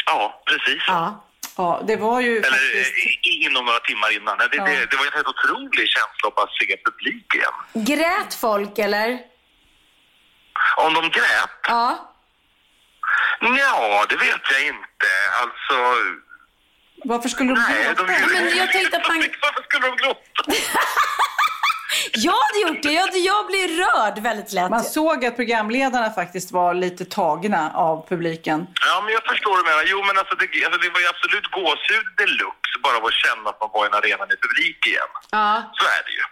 [0.06, 0.82] Ja, precis.
[0.86, 1.22] Ja.
[1.56, 3.26] Ja, det var ju Eller faktiskt...
[3.26, 4.38] eh, inom några timmar innan.
[4.38, 7.84] Det, det, det var en helt otrolig känsla att bara se publik igen.
[7.86, 9.18] Grät folk eller?
[10.76, 11.50] Om de grät?
[11.68, 12.12] Ja.
[13.40, 14.85] Ja, det vet jag inte.
[15.42, 15.76] Alltså,
[17.04, 17.84] Varför skulle de nej.
[17.84, 18.02] gråta?
[18.02, 20.42] De, men jag tänkte att man- Varför skulle de gråta?
[22.12, 22.92] Jag hade gjort det.
[22.92, 24.70] Jag, jag blir rörd väldigt lätt.
[24.70, 28.66] Man såg att programledarna faktiskt var lite tagna av publiken.
[28.86, 29.84] Ja, men jag förstår menar.
[29.86, 33.50] Jo, men alltså det, alltså, det var ju absolut gåshud deluxe bara av att känna
[33.50, 35.10] att man var i en arena med publik igen.
[35.30, 35.48] Ja.
[35.78, 36.24] Så är det ju.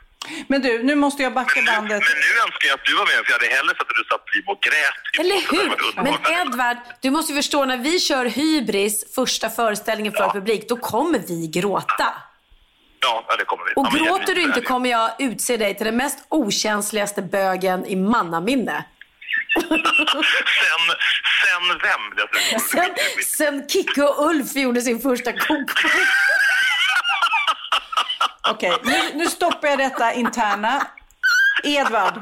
[0.49, 2.03] Men du, nu måste jag backa Men nu, bandet.
[2.09, 4.05] men nu önskar jag att du var med, för jag hade hellre sett att du
[4.11, 5.01] satt bredvid och grät.
[5.21, 6.03] Eller hur?
[6.03, 6.41] Men.
[6.41, 10.33] Edvard, du måste ju förstå när vi kör hybris, första föreställningen för Ja.
[10.33, 12.13] publik, då kommer vi gråta.
[13.01, 13.73] Ja, det kommer vi.
[13.77, 17.97] Och ja, gråter du inte kommer jag utse dig till den mest okänsligaste bögen i
[17.97, 18.85] mannaminne.
[19.55, 20.85] sen,
[21.41, 22.01] sen vem?
[22.17, 22.91] Det är så- Sen,
[23.37, 25.71] sen Kicke och Ulf gjorde sin första kokbok.
[28.51, 30.87] Okej, nu, nu stoppar jag detta interna.
[31.65, 32.21] Edvard,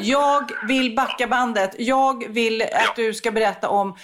[0.00, 1.74] jag vill backa bandet.
[1.78, 2.92] Jag vill att Ja.
[2.96, 3.96] du ska berätta om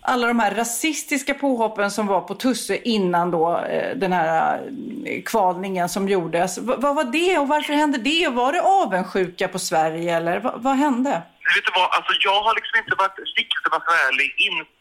[0.00, 4.60] alla de här rasistiska påhoppen som var på Tusse innan då eh, den här
[5.06, 6.58] eh, kvalningen som gjordes.
[6.58, 8.28] V- vad var det och varför hände det?
[8.28, 11.10] Var det avundsjuka på Sverige eller vad, hände?
[11.10, 13.92] Vet du vad, alltså jag har liksom inte varit riktigt, om jag ska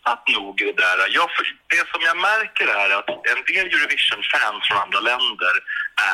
[0.03, 0.97] insatt nog det där.
[1.09, 1.29] Jag,
[1.69, 5.53] det som jag märker är att en del Eurovision-fans från andra länder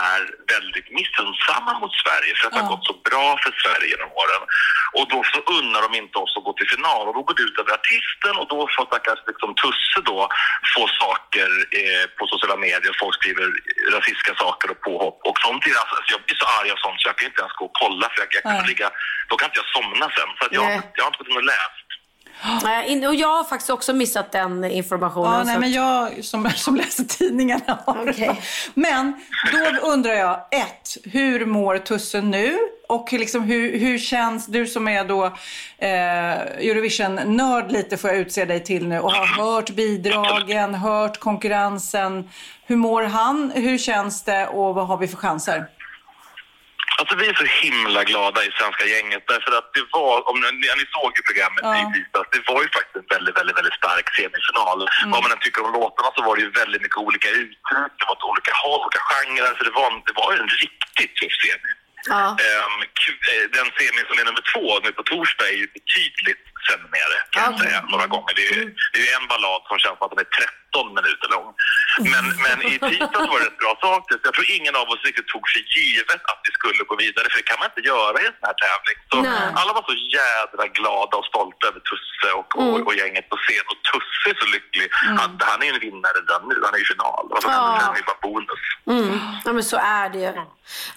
[0.06, 0.22] är
[0.54, 4.44] väldigt missunnsamma mot Sverige för att det har gått så bra för Sverige genom åren.
[4.98, 7.44] Och då så unnar de inte oss att gå till final och då går det
[7.50, 10.20] ut över artisten och då får stackars liksom, Tusse då
[10.74, 11.50] få saker
[11.80, 12.94] eh, på sociala medier.
[13.04, 13.46] Folk skriver
[13.96, 15.64] rasistiska saker och påhopp och sånt.
[15.82, 18.06] Alltså, jag blir så arg av sånt så jag kan inte ens gå och kolla
[18.12, 18.90] för jag, jag kan ligga,
[19.30, 20.30] då kan inte jag somna sen.
[20.38, 21.89] Så att jag, jag har inte gått in och läst.
[22.64, 25.32] Nej, Och jag har faktiskt också missat den informationen.
[25.34, 28.10] Ja, nej, att- men jag som, som läser tidningarna har.
[28.10, 28.42] Okej.
[28.74, 29.14] Men
[29.54, 32.58] då undrar jag, ett, hur mår Tusse nu?
[32.90, 35.26] Och liksom, hur, hur känns, du som är då
[35.78, 42.30] eh, Eurovision-nörd lite får jag utse dig till nu och har hört bidragen, hört konkurrensen.
[42.66, 43.52] Hur mår han?
[43.56, 45.66] Hur känns det och vad har vi för chanser?
[46.98, 50.68] Alltså vi är så himla glada i svenska gänget därför att det var, om ni,
[50.82, 51.74] ni såg ju programmet Ja.
[51.82, 54.80] i tisdags, det var ju faktiskt en väldigt, väldigt, väldigt stark semifinal.
[55.14, 58.06] Vad man än tycker om låtarna så var det ju väldigt mycket olika uttryck, det
[58.08, 61.72] var åt olika håll, olika genrer, så det var, det var en riktigt tuff semi.
[62.14, 62.26] Ja.
[62.46, 62.66] Eh,
[63.58, 66.90] den semin som är nummer två nu på torsdag är ju betydligt sämre
[67.34, 68.34] kan jag säga några gånger.
[68.36, 70.32] Det är, ju, det är en ballad som känns som att den är
[70.74, 71.50] 13 minuter lång.
[72.14, 74.02] Men, men i tisdags var det ett bra sak.
[74.28, 77.38] Jag tror ingen av oss riktigt tog för givet att vi skulle gå vidare, för
[77.42, 78.98] det kan man inte göra i en sån här tävling.
[79.12, 79.48] Så Nej.
[79.60, 83.66] alla var så jädra glada och stolta över Tusse och, och, och gänget på scen.
[83.72, 84.88] Och Tusse är så lycklig
[85.24, 86.56] att han är ju en vinnare redan nu.
[86.66, 87.24] Han är i final.
[87.34, 87.60] Vad som Ja.
[87.62, 88.62] händer sen är bara bonus.
[89.46, 90.32] Ja men så är det ju.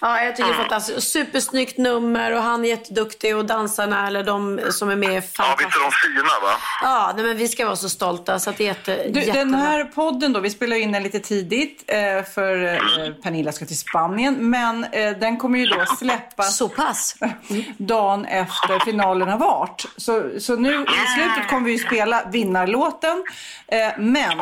[0.03, 1.11] Ja, jag tycker det är fantastiskt.
[1.17, 5.19] Supersnyggt nummer och han är jätteduktig och dansarna eller de som är med är Ja,
[5.21, 5.79] visst fantastiska.
[5.79, 6.53] är de fina va?
[6.81, 9.33] Ja, nej, men vi ska vara så stolta så att det är jätte, Du, jättebra.
[9.63, 13.65] Den här podden då, vi spelar in den lite tidigt eh, för eh, Pernilla ska
[13.65, 14.49] till Spanien.
[14.49, 17.15] Men eh, den kommer ju då släppas Så pass.
[17.77, 19.85] dagen efter finalen har varit.
[19.97, 23.23] Så, så nu i slutet kommer vi ju spela vinnarlåten.
[23.67, 24.37] Eh, men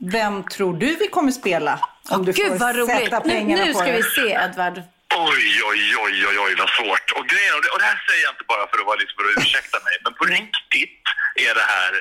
[0.00, 1.80] vem tror du vi kommer spela?
[2.10, 2.96] Om du Gud får vad roligt.
[2.96, 4.82] sätta Nu, pengarna nu på ska vi se Edvard.
[5.16, 7.06] Oj, oj, oj, oj, oj, vad svårt.
[7.18, 9.16] Och, grejen, och, det, och det här säger jag inte bara för att, vara liksom,
[9.18, 11.02] för att ursäkta mig, men på riktigt
[11.46, 11.92] är det här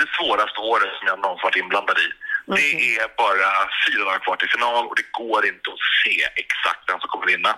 [0.00, 2.08] det svåraste året som jag någonsin varit inblandad i.
[2.58, 3.48] Det är bara
[3.84, 7.26] fyra dagar kvar till final och det går inte att se exakt vem som kommer
[7.34, 7.52] vinna.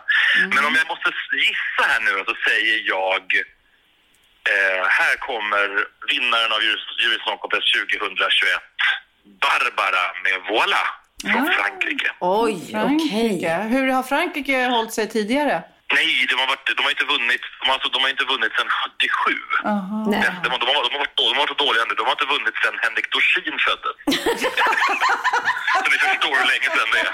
[0.54, 1.08] Men om jag måste
[1.46, 3.22] gissa här nu så säger jag
[4.52, 5.66] eh, här kommer
[6.12, 8.60] vinnaren av Eurovision Song Contest 2021,
[9.44, 10.84] Barbara med Voila
[11.32, 12.10] från Frankrike.
[12.20, 12.70] Oj, okej.
[12.70, 13.54] Frankrike.
[13.72, 15.62] Hur har Frankrike hållit sig tidigare?
[15.94, 18.52] Nej, de har, varit, de har inte vunnit de har, alltså, de har inte vunnit
[18.56, 19.34] sedan 77.
[20.12, 20.24] Nej.
[20.44, 21.94] De, har, de, har, de, har varit, de har varit så dåliga nu.
[22.00, 23.96] De har inte vunnit sedan Henrik Dorsin föddes.
[25.82, 27.12] så ni förstår hur länge sedan det är.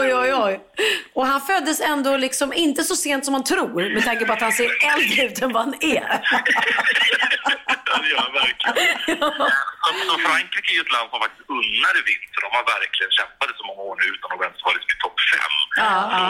[0.00, 0.54] Oj, oj, oj.
[1.18, 4.40] Och han föddes ändå liksom inte så sent som man tror med tanke på att
[4.40, 6.20] han ser äldre ut än vad han är.
[8.10, 9.16] Ja, verkligen.
[10.08, 11.94] så Frankrike är ju ett land som faktiskt unnar.
[12.34, 14.96] För de har verkligen kämpat i så många år nu utan att ens vara i
[15.04, 15.54] topp fem.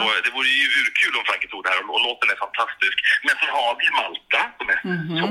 [0.03, 2.95] Så det vore ju urkul om Frankrike tog det här och, låten är fantastisk.
[3.25, 4.79] Men sen har vi Malta som är
[5.21, 5.27] så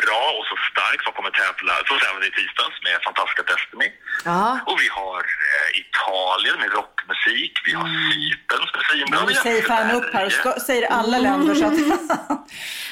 [0.00, 3.88] bra och så stark som kommer tävla, som tävlade i tisdags med fantastiska Destiny.
[4.30, 4.44] Ja.
[4.68, 5.20] Och vi har
[5.54, 7.52] eh, Italien med rockmusik.
[7.66, 9.18] Vi har Cypern som är svinbra.
[9.32, 11.78] Du säger fan upp här och ska, säger alla länder så att...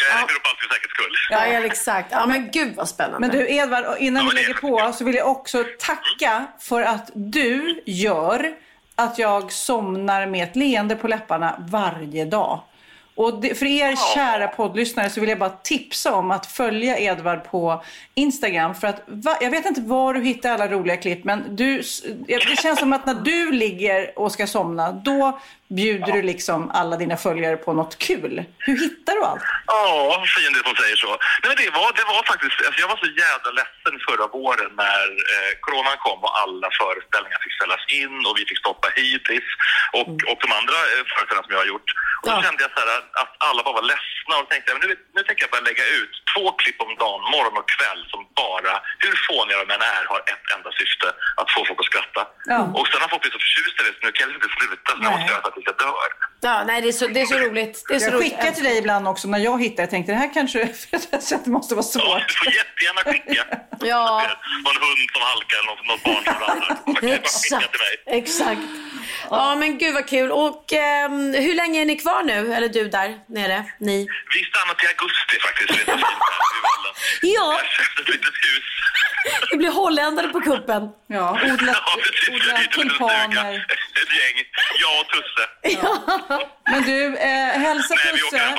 [0.02, 1.14] Jag lägger upp allt för säkerhets skull.
[1.30, 2.08] Ja, ja, exakt.
[2.10, 3.20] Ja, men gud vad spännande.
[3.20, 6.82] Men du Edvard, och innan Ja, vi lägger på så vill jag också tacka för
[6.82, 8.54] att du gör
[8.96, 12.62] att jag somnar med ett leende på läpparna varje dag.
[13.16, 17.44] Och det, för er kära poddlyssnare så vill jag bara tipsa om att följa Edvard
[17.44, 17.82] på
[18.14, 18.74] Instagram.
[18.74, 21.82] För att va, jag vet inte var du hittar alla roliga klipp men du,
[22.26, 26.96] det känns som att när du ligger och ska somna då bjuder du liksom alla
[26.96, 28.44] dina följare på något kul.
[28.66, 29.42] Hur hittar du allt?
[29.66, 31.10] Ja, fin det som säger så.
[31.42, 34.70] Nej, men det, var, det var faktiskt, alltså jag var så jävla ledsen förra våren
[34.84, 39.48] när eh, coronan kom och alla föreställningar fick ställas in och vi fick stoppa hittills
[39.98, 41.88] och, och de andra eh, föreställningarna som jag har gjort.
[42.22, 42.42] Och då Ja.
[42.46, 42.90] kände jag så här
[43.22, 46.14] att, alla bara var ledsna och tänkte men nu, nu tänker jag bara lägga ut
[46.32, 48.74] två klipp om dagen, morgon och kväll, som bara,
[49.04, 51.06] hur fåniga de än är, har ett enda syfte,
[51.40, 52.22] att få folk att skratta.
[52.54, 52.60] Ja.
[52.78, 54.90] Och sen har folk blivit så förtjusta i det, så nu kan jag inte sluta,
[54.96, 56.26] så jag måste göra att jag dör.
[56.40, 57.84] Ja, nej, det är så, det är så roligt.
[57.88, 58.32] Det är så Jag roligt.
[58.36, 59.82] skickar till dig ibland också när jag hittar.
[59.82, 60.68] Jag tänkte det här kanske
[61.20, 62.28] så att det måste vara Ja, svårt.
[62.28, 63.44] du får jättegärna skicka.
[63.80, 64.22] Ja.
[64.64, 66.24] Någon hund som halkar eller något, något barn
[66.84, 67.70] som skicka Exakt.
[67.72, 68.18] till mig.
[68.18, 68.60] Exakt.
[69.30, 70.32] Ja, men gud vad kul.
[70.32, 72.54] Och ehm, hur länge är ni kvar nu?
[72.54, 73.64] Eller du där nere?
[73.80, 74.06] Ni?
[74.34, 75.86] Vi stannar till augusti faktiskt.
[75.86, 76.02] Det.
[77.22, 77.28] Ja.
[77.32, 78.64] Jag har köpt ett litet hus.
[79.50, 80.82] Det blir holländare på kuppen.
[81.06, 82.28] Ja, odla, Ja, precis.
[82.34, 83.54] odla En tulpaner.
[84.00, 84.36] Ett gäng.
[84.80, 85.45] Jag och Tusse.
[86.70, 88.54] Men du, eh, hälsa Tusse.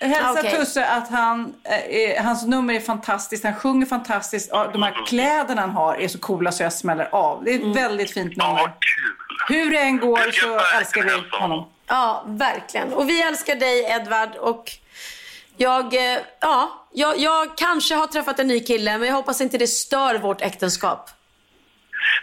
[0.00, 0.50] Hälsa Okej.
[0.56, 3.44] Tusse att han, eh, hans nummer är fantastiskt.
[3.44, 4.48] Han sjunger fantastiskt.
[4.52, 7.44] Ja, De här kläderna han har är så coola så jag smäller av.
[7.44, 8.62] Det är ett väldigt fint Ja, nummer.
[8.62, 9.16] kul.
[9.56, 11.68] Hur det än går så älskar vi honom.
[11.86, 12.92] Ja, verkligen.
[12.92, 14.36] Och vi älskar dig Edvard.
[14.36, 14.72] Och
[15.56, 19.58] jag, eh, ja, jag, jag kanske har träffat en ny kille men jag hoppas inte
[19.58, 21.10] det stör vårt äktenskap.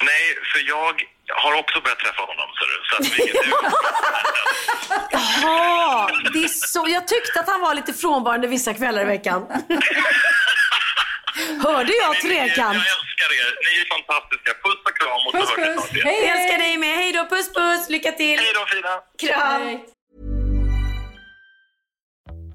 [0.02, 0.96] Nej, för jag
[1.36, 2.48] har också börjat träffa honom.
[2.58, 2.78] Så, du.
[2.90, 3.34] så att vi,
[5.42, 6.86] Ja, det är så.
[6.90, 9.46] Jag tyckte att han var lite frånvarande vissa kvällar i veckan.
[11.64, 12.76] Hörde jag ni- Jag trekant?
[12.78, 13.50] älskar er.
[13.66, 14.52] Ni är fantastiska.
[14.64, 15.92] Puss och kram och Puss puss.
[15.94, 16.08] igen.
[16.08, 16.96] Hej Jag älskar dig med.
[16.98, 17.90] Hej då, puss puss.
[17.90, 18.40] Lycka till.
[18.40, 19.00] Hej då fina.
[19.22, 19.80] Kram.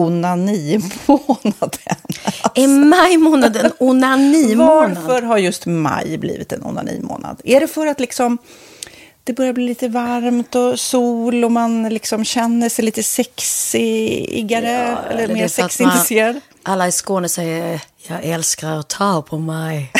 [0.00, 1.96] onanimånaden.
[2.54, 4.98] Är maj månad en onanimånad?
[5.06, 7.40] Varför har just maj blivit en onanimånad?
[7.44, 8.38] Är det för att liksom
[9.24, 15.22] det börjar bli lite varmt och sol och man liksom känner sig lite sexigare eller,
[15.22, 16.40] eller mer sexintresserad?
[16.62, 19.92] Alla i Skåne säger jag älskar att ta på mig.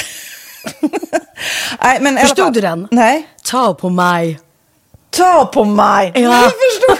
[1.82, 2.88] Nej, men Förstod fall- du den?
[2.90, 3.28] Nej.
[3.44, 4.40] Ta på mig.
[5.10, 6.12] Ta på mig!
[6.14, 6.20] Ja.
[6.20, 6.99] Jag förstår.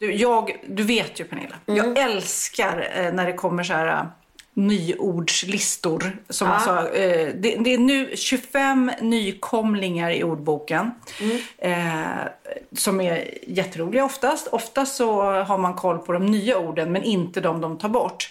[0.00, 4.04] Du, jag, du vet ju Pernilla, jag älskar eh, när det kommer så här eh,
[4.54, 6.16] nyordslistor.
[6.28, 6.54] Som Ja.
[6.54, 10.90] alltså, eh, det, det är nu 25 nykomlingar i ordboken.
[11.58, 11.74] Eh,
[12.76, 14.46] som är jätteroliga oftast.
[14.46, 18.30] Oftast så har man koll på de nya orden men inte de de tar bort.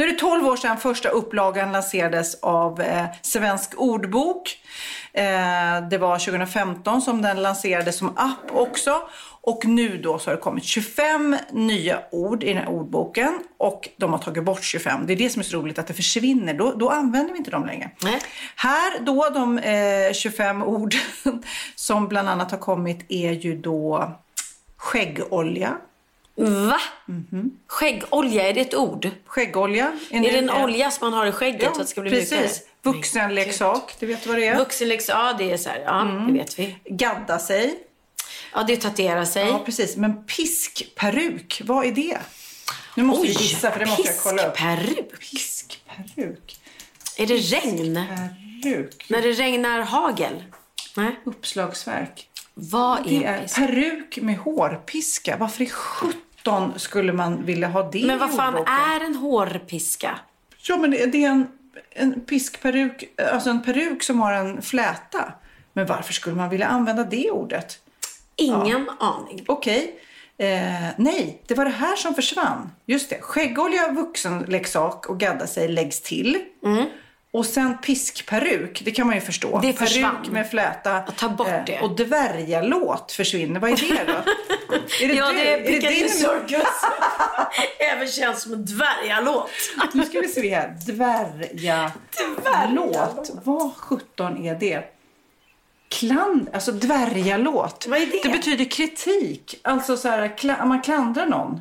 [0.00, 4.58] Nu är det 12 år sedan första upplagan lanserades av eh, Svensk ordbok.
[5.12, 9.02] Eh, det var 2015 som den lanserades som app också.
[9.40, 13.88] Och nu då så har det kommit 25 nya ord i den här ordboken och
[13.96, 15.06] de har tagit bort 25.
[15.06, 16.54] Det är det som är så roligt att det försvinner.
[16.54, 17.90] Då, då använder vi inte dem längre.
[18.56, 20.94] Här då de eh, 25 ord
[21.74, 24.12] som bland annat har kommit är ju då
[24.76, 25.76] skäggolja.
[26.48, 26.80] Va?
[27.66, 29.10] Skäggolja, är det ett ord?
[29.26, 29.92] Skäggolja.
[30.10, 32.10] Är det en olja som man har i skägget Ja, så att det ska bli
[32.10, 32.30] precis.
[32.32, 32.50] mjukare?
[32.82, 34.56] Vuxenleksak, du vet vad det är?
[34.58, 36.76] Vuxenleksak, ja det är så här, ja det vet vi.
[36.84, 37.78] Gadda sig.
[38.54, 39.46] Ja, det är tatuera sig.
[39.46, 39.96] Ja, precis.
[39.96, 42.18] Men piskperuk, vad är det?
[42.94, 44.56] Nu måste vi Oj, gissa för det måste jag kolla upp.
[44.56, 45.20] piskperuk.
[45.20, 46.56] Piskperuk.
[47.16, 48.00] Är det regn?
[48.62, 49.06] Peruk.
[49.08, 50.44] När det regnar hagel?
[50.96, 51.20] Nej.
[51.24, 52.26] Uppslagsverk.
[52.54, 53.56] Vad Det är är pisk?
[53.56, 55.36] peruk med hårpiska.
[55.36, 56.20] Varför i sjutton
[56.76, 60.18] skulle man vilja ha det Men vad fan är en hårpiska?
[60.68, 61.46] Ja, men det är en,
[61.90, 65.32] en piskperuk, alltså en peruk som har en fläta.
[65.72, 67.78] Men varför skulle man vilja använda det ordet?
[68.36, 69.44] Ingen aning.
[69.48, 70.00] Okej.
[70.38, 72.70] Eh, nej, det var det här som försvann.
[72.86, 73.20] Just det.
[73.20, 76.38] Skäggolja, vuxenleksak och gadda sig läggs till.
[77.32, 79.60] Och sen piskperuk, det kan man ju förstå.
[79.60, 80.16] Det försvann.
[80.16, 80.96] Peruk med fläta.
[80.96, 81.80] Eh, ta bort det.
[81.80, 83.60] Och dvärgalåt försvinner.
[83.60, 84.12] Vad är det då?
[85.04, 85.38] är det ja, du?
[85.38, 86.66] det är Piccadilly din- Circus.
[87.78, 89.50] Även känns som en dvärgalåt.
[89.92, 90.76] Nu ska vi se här.
[92.42, 93.30] Dvärgalåt.
[93.44, 94.84] Vad sjutton är det?
[95.88, 97.86] Kland, alltså dvärgalåt.
[97.88, 98.20] Vad är det?
[98.22, 99.60] Det betyder kritik.
[99.62, 101.60] Alltså så här, man klandrar någon.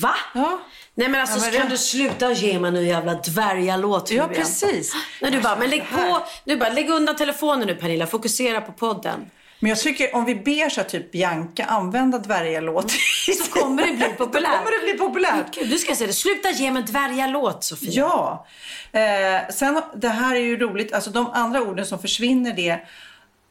[0.00, 0.14] Va?
[0.34, 0.60] Ja.
[0.94, 4.28] Nej men alltså Ja, men kan det- du sluta ge mig nu jävla dvärgalåt Ja,
[4.34, 4.92] precis.
[5.22, 6.10] Nej, du bara, men lägg här.
[6.12, 9.30] på, du bara, lägg undan telefonen nu Pernilla, fokusera på podden.
[9.60, 12.90] Men jag tycker om vi ber så typ Bianca använda dvärgalåt.
[13.44, 14.50] Så kommer det bli populärt.
[14.52, 15.54] Då kommer det bli populärt.
[15.54, 17.90] Gud, du ska säga det, sluta ge mig dvärgalåt Sofia.
[17.92, 18.46] Ja.
[18.92, 20.92] Eh, sen, det här är ju roligt.
[20.92, 22.78] Alltså de andra orden som försvinner det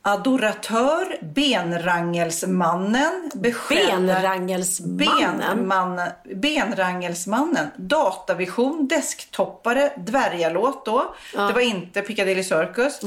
[0.02, 5.38] adoratör, benrangelsmannen, Benrangelsmannen?
[5.47, 6.02] Benman,
[6.36, 11.16] benrangelsmannen, datavision, desktoppare, dvärgalåt då.
[11.34, 12.99] Det var inte Piccadilly Circus.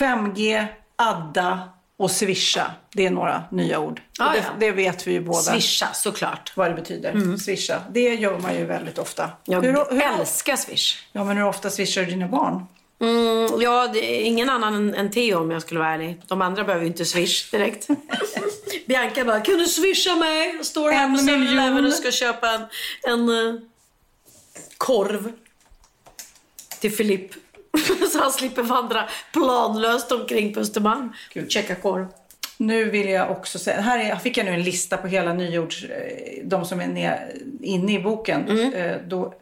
[0.00, 0.66] 5G,
[0.96, 1.60] Adda
[1.96, 2.70] och swisha.
[2.94, 4.00] Det är några nya ord.
[4.18, 4.44] Ah, det, ja.
[4.58, 5.38] det vet vi ju båda.
[5.38, 6.52] Swisha, såklart.
[6.54, 7.36] Vad det betyder.
[7.36, 7.80] Swisha.
[7.90, 9.30] Det gör man ju väldigt ofta.
[9.44, 10.96] Jag Hur- hur- älskar Swish.
[11.12, 12.66] Ja, men hur ofta swishar du dina barn?
[13.00, 16.22] Mm, ja, det är ingen annan än, Theo om jag skulle vara ärlig.
[16.26, 17.88] De andra behöver ju inte swish direkt.
[18.86, 20.64] Bianca bara, kan du swisha mig?
[20.64, 21.86] Står här på 7-Eleven miljon.
[21.86, 22.62] och ska köpa en,
[23.02, 23.60] en eh,
[24.76, 25.32] korv
[26.80, 27.32] till Filip.
[28.12, 31.12] Så han slipper vandra planlöst omkring på Östermalm.
[31.48, 32.06] Checka korv.
[32.56, 35.84] Nu vill jag också säga, här är, fick jag nu en lista på hela nyords,
[35.84, 38.48] eh, de som är ner, inne i boken.
[38.48, 38.72] Mm.
[38.72, 39.34] Eh, Då,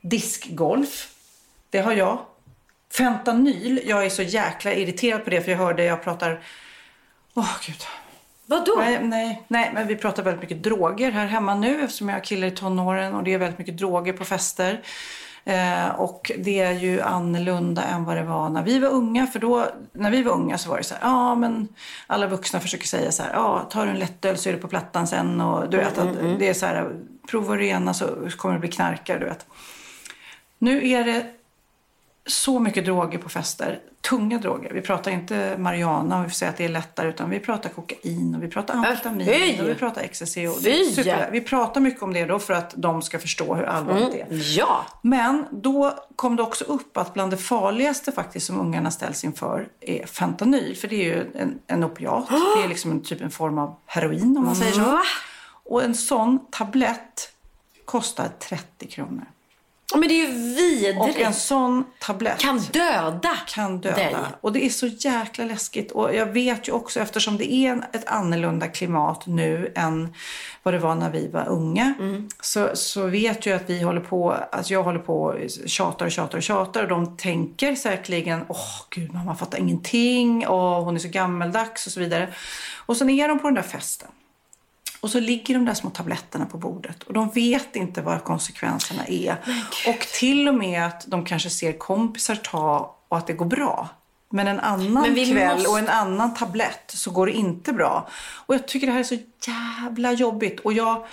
[0.00, 1.08] diskgolf,
[1.70, 2.18] det har jag.
[2.96, 6.40] Fentanyl, jag är så jäkla irriterad på det för jag hörde, jag pratar,
[7.34, 7.84] åh gud.
[8.46, 8.74] Vadå?
[8.78, 12.24] Nej, nej, nej, men vi pratar väldigt mycket droger här hemma nu eftersom jag har
[12.24, 14.80] killar i tonåren och det är väldigt mycket droger på fester.
[15.44, 19.26] Eh, och det är ju annorlunda än vad det var när vi var unga.
[19.26, 21.68] För då, när vi var unga så var det så här, ja men
[22.06, 24.68] alla vuxna försöker säga så här, ja tar du en lättöl så är det på
[24.68, 26.92] plattan sen och du vet att det är så här,
[27.30, 29.46] prova det ena så kommer du bli knarkare, du vet.
[30.58, 31.35] Nu är det
[32.26, 33.78] så mycket droger på fester.
[34.00, 34.70] Tunga droger.
[34.74, 37.08] Vi pratar inte marijuana och vi får säga att det är lättare.
[37.08, 39.62] Utan vi pratar kokain och vi pratar amfetamin fy!
[39.62, 40.46] och vi pratar ecstasy.
[40.46, 40.62] Och
[40.94, 44.20] super- vi pratar mycket om det då för att de ska förstå hur allvarligt det
[44.20, 44.26] är.
[44.26, 44.86] Mm, Ja.
[45.02, 49.68] Men då kom det också upp att bland det farligaste faktiskt som ungarna ställs inför
[49.80, 50.76] är fentanyl.
[50.76, 52.28] För det är ju en, en opiat.
[52.56, 54.80] Det är liksom en typ en form av heroin om man säger så.
[54.80, 55.02] Va?
[55.64, 57.32] Och en sån tablett
[57.84, 59.24] kostar 30 kronor.
[59.94, 61.00] Men det är ju vidrigt.
[61.00, 63.96] Och en sån tablett Kan döda kan döda.
[63.96, 64.16] dig.
[64.40, 65.92] Och det är så jäkla läskigt.
[65.92, 70.14] Och jag vet ju också eftersom det är ett annorlunda klimat nu än
[70.62, 71.94] vad det var när vi var unga.
[71.98, 72.28] Mm.
[72.40, 75.34] Så, så vet jag att vi håller på, alltså jag håller på och
[75.66, 76.82] tjatar och tjatar och tjatar.
[76.82, 80.46] Och de tänker säkerligen, åh gud mamma fattar ingenting.
[80.46, 82.34] Och hon är så gammeldags och så vidare.
[82.86, 84.08] Och sen är de på den där festen.
[85.06, 89.06] Och så ligger de där små tabletterna på bordet och de vet inte vad konsekvenserna
[89.06, 89.36] är.
[89.88, 93.88] Och till och med att de kanske ser kompisar ta och att det går bra.
[94.30, 98.08] Men en annan Men kväll måste- och en annan tablett så går det inte bra.
[98.46, 100.60] Och jag tycker det här är så jävla jobbigt.
[100.60, 101.06] Och, jag,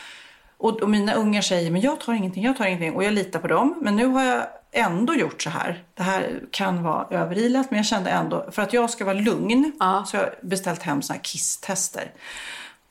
[0.58, 2.94] och, och mina ungar säger, men jag tar ingenting, jag tar ingenting.
[2.94, 3.76] Och jag litar på dem.
[3.82, 5.84] Men nu har jag ändå gjort så här.
[5.94, 9.72] Det här kan vara överilat, men jag kände ändå, för att jag ska vara lugn,
[9.80, 12.12] så har jag beställt hem såna här kisstester.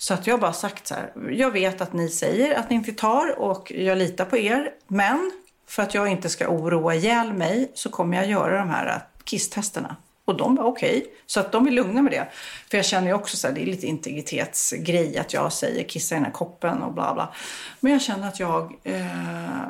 [0.03, 2.93] Så att jag bara sagt så här, jag vet att ni säger att ni inte
[2.93, 4.71] tar och jag litar på er.
[4.89, 5.33] Men
[5.67, 9.97] för att jag inte ska oroa ihjäl mig så kommer jag göra de här kisstesterna.
[10.25, 11.07] Och de var okej.
[11.27, 12.29] Så att de är lugna med det.
[12.71, 16.15] För jag känner ju också så här, det är lite integritetsgrej att jag säger kissa
[16.15, 17.35] i den här koppen och bla bla.
[17.81, 19.07] Men jag känner att jag, eh,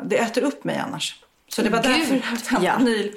[0.04, 1.16] det äter upp mig annars.
[1.48, 3.12] Så det var Gud, därför jag fentanyl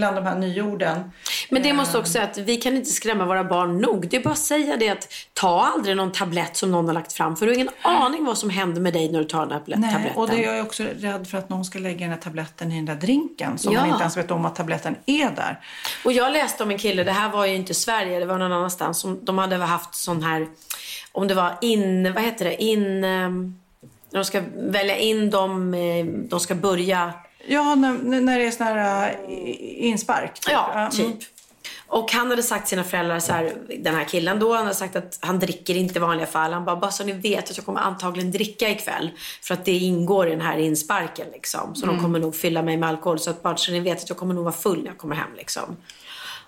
[0.00, 1.12] bland de här nyorden.
[1.50, 4.08] Men det måste också säga att vi kan inte skrämma våra barn nog.
[4.08, 7.12] Det är bara att säga det att ta aldrig någon tablett som någon har lagt
[7.12, 7.36] fram.
[7.36, 9.58] För du har ingen aning vad som händer med dig när du tar den här
[9.60, 10.16] tablet- Nej, tabletten.
[10.22, 12.76] och det är jag också rädd för att någon ska lägga den här tabletten i
[12.76, 13.58] den där drinken.
[13.58, 13.80] Som Ja.
[13.80, 15.60] man inte ens vet om att tabletten är där.
[16.04, 18.52] Och jag läste om en kille, det här var ju inte Sverige, det var någon
[18.52, 19.00] annanstans.
[19.00, 20.46] Som, de hade haft sån här,
[21.12, 23.56] om det var in, vad heter det, in, ehm,
[24.12, 27.12] de ska välja in dem, eh, de ska börja
[27.46, 30.40] Ja, när, när det är sån här äh, inspark.
[30.40, 30.52] Typ.
[30.52, 30.90] Ja, mm.
[30.90, 31.28] typ.
[31.86, 34.74] Och han hade sagt till sina föräldrar så här, den här killen då, han hade
[34.74, 36.52] sagt att han dricker inte i vanliga fall.
[36.52, 39.10] Han bara, bara så ni vet att jag kommer antagligen dricka ikväll.
[39.42, 41.74] För att det ingår i den här insparken liksom.
[41.74, 41.96] Så Mm.
[41.96, 43.18] de kommer nog fylla mig med alkohol.
[43.18, 45.16] Så att bara så ni vet att jag kommer nog vara full när jag kommer
[45.16, 45.76] hem liksom.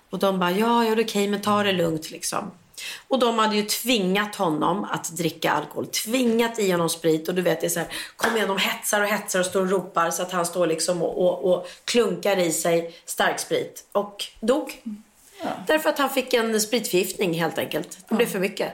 [0.09, 2.51] Och de bara, ja, ja det är okej, men ta det lugnt liksom.
[3.07, 5.87] Och de hade ju tvingat honom att dricka alkohol.
[5.87, 7.27] Tvingat i honom sprit.
[7.27, 9.61] Och du vet, det är så här, kom igen, de hetsar och hetsar och står
[9.61, 13.83] och ropar så att han står liksom och, och, och klunkar i sig starksprit.
[13.91, 14.81] Och dog.
[15.67, 17.97] Därför att han fick en spritförgiftning helt enkelt.
[18.09, 18.73] Det blev för mycket.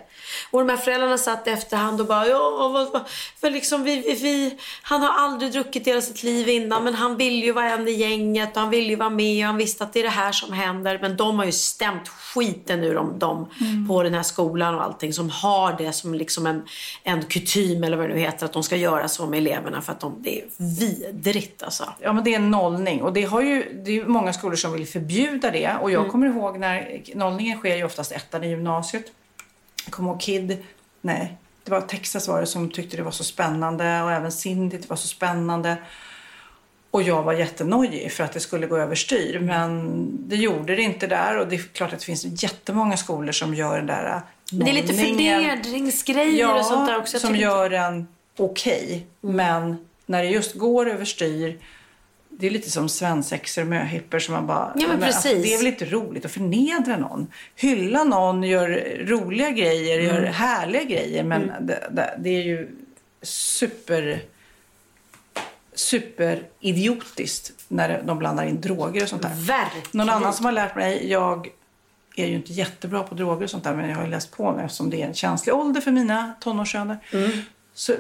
[0.52, 3.02] Och de här föräldrarna satt i efterhand och bara, ja, vad, vad,
[3.42, 7.18] för liksom vi, vi, vi, han har aldrig druckit hela sitt liv innan men han
[7.18, 9.84] vill ju vara en i gänget och han vill ju vara med och han visste
[9.84, 11.00] att det är det här som händer.
[11.02, 13.50] Men de har ju stämt skiten ur dem, de
[13.88, 16.64] på den här skolan och allting som har det som liksom en,
[17.04, 19.92] en kutym eller vad det nu heter att de ska göra så med eleverna för
[19.92, 21.84] att de, det är vidrigt alltså.
[22.00, 23.02] Ja, men det är en nollning.
[23.02, 25.76] Och det, har ju, det är ju många skolor som vill förbjuda det.
[25.82, 26.12] Och jag Mm.
[26.12, 29.06] kommer ihåg när nollningen sker ju oftast ettan i gymnasiet.
[29.90, 30.58] Jag kommer ihåg Kid,
[31.02, 34.02] nej, det var Texas var det som tyckte det var så spännande.
[34.02, 35.78] Och även Cindy det var så spännande.
[36.92, 39.40] Och jag var jättenojig för att det skulle gå överstyr.
[39.40, 41.38] Men det gjorde det inte där.
[41.38, 44.22] Och det är klart att det finns jättemånga skolor som gör den där
[44.52, 47.20] Men det är lite förnedringsgrejer ja, och sånt där också.
[47.20, 49.06] Som gör den okej.
[49.22, 51.60] Men när det just går överstyr.
[52.40, 54.74] Det är lite som svensexor och möhippor som man bara...
[54.76, 55.44] Ja, men alltså, precis.
[55.44, 57.28] det är väl inte roligt att förnedra någon.
[57.56, 60.34] Hylla någon, gör roliga grejer, gör Mm.
[60.34, 61.24] härliga grejer.
[61.24, 62.70] Men det, det, det är ju
[63.22, 64.22] super
[65.74, 69.34] superidiotiskt när de blandar in droger och sånt där.
[69.36, 69.88] Verkligen.
[69.92, 71.50] Någon annan som har lärt mig, jag
[72.16, 74.52] är ju inte jättebra på droger och sånt där men jag har ju läst på
[74.52, 76.98] mig eftersom det är en känslig ålder för mina tonårssöner.
[77.74, 77.94] Så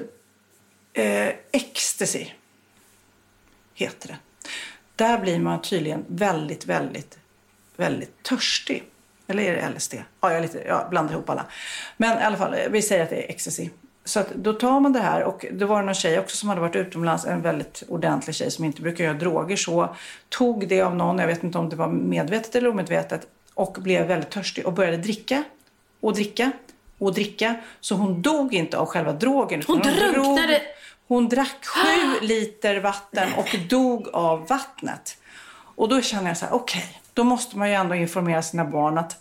[0.93, 2.25] eh, ecstasy
[3.73, 4.17] heter det.
[4.95, 7.17] Där blir man tydligen väldigt, väldigt,
[7.75, 8.83] väldigt törstig.
[9.27, 9.95] Eller är det LSD?
[10.21, 11.45] Ja, jag, lite, jag blandar ihop alla.
[11.97, 13.69] Men i alla fall, vi säger att det är ecstasy.
[14.05, 16.61] Så då tar man det här och då var det någon tjej också som hade
[16.61, 19.95] varit utomlands, en väldigt ordentlig tjej som inte brukar göra droger så.
[20.29, 24.07] Tog det av någon, jag vet inte om det var medvetet eller omedvetet, och blev
[24.07, 25.43] väldigt törstig och började dricka
[25.99, 26.51] och dricka
[26.97, 27.55] och dricka.
[27.79, 29.63] Så hon dog inte av själva drogen.
[29.67, 30.11] Hon drunknade.
[30.11, 30.59] drog-
[31.09, 35.17] hon drack sju liter vatten och dog av vattnet.
[35.75, 38.97] Och då känner jag så här, okej, då måste man ju ändå informera sina barn
[38.97, 39.17] att,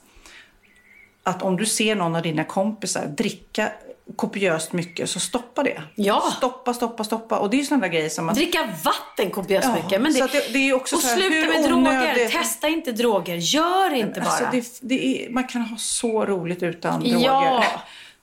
[1.22, 3.72] att om du ser någon av dina kompisar dricka
[4.16, 5.82] kopiöst mycket så stoppa det.
[5.94, 6.32] Ja.
[6.36, 7.38] Stoppa, stoppa, stoppa.
[7.38, 8.34] Och det är ju sådana där grejer som att...
[8.34, 10.00] Dricka vatten kopiöst Ja, mycket.
[10.02, 12.28] Men att det- det är också och så här, sluta med droger.
[12.28, 13.36] Testa inte droger.
[13.36, 14.30] Gör inte bara.
[14.30, 17.64] Alltså, det, det är, man kan ha så roligt utan Ja.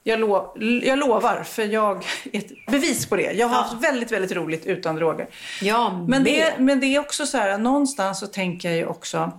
[0.08, 0.54] Jag, lo,
[0.84, 3.32] jag lovar, för jag är ett bevis på det.
[3.32, 5.28] Jag har haft väldigt, väldigt roligt utan droger.
[5.62, 9.32] Ja, Men det, men det är också så här, någonstans så tänker jag ju också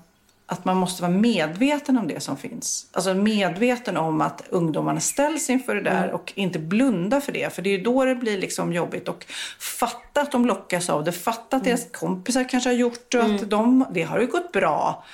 [0.46, 2.86] att man måste vara medveten om det som finns.
[2.92, 7.54] Alltså medveten om att ungdomarna ställs inför det där och inte blunda för det.
[7.54, 9.08] För det är ju då det blir liksom jobbigt.
[9.08, 9.26] Och
[9.58, 11.12] fatta att de lockas av det.
[11.12, 15.04] Fatta att deras kompisar kanske har gjort och att de, det har ju gått bra.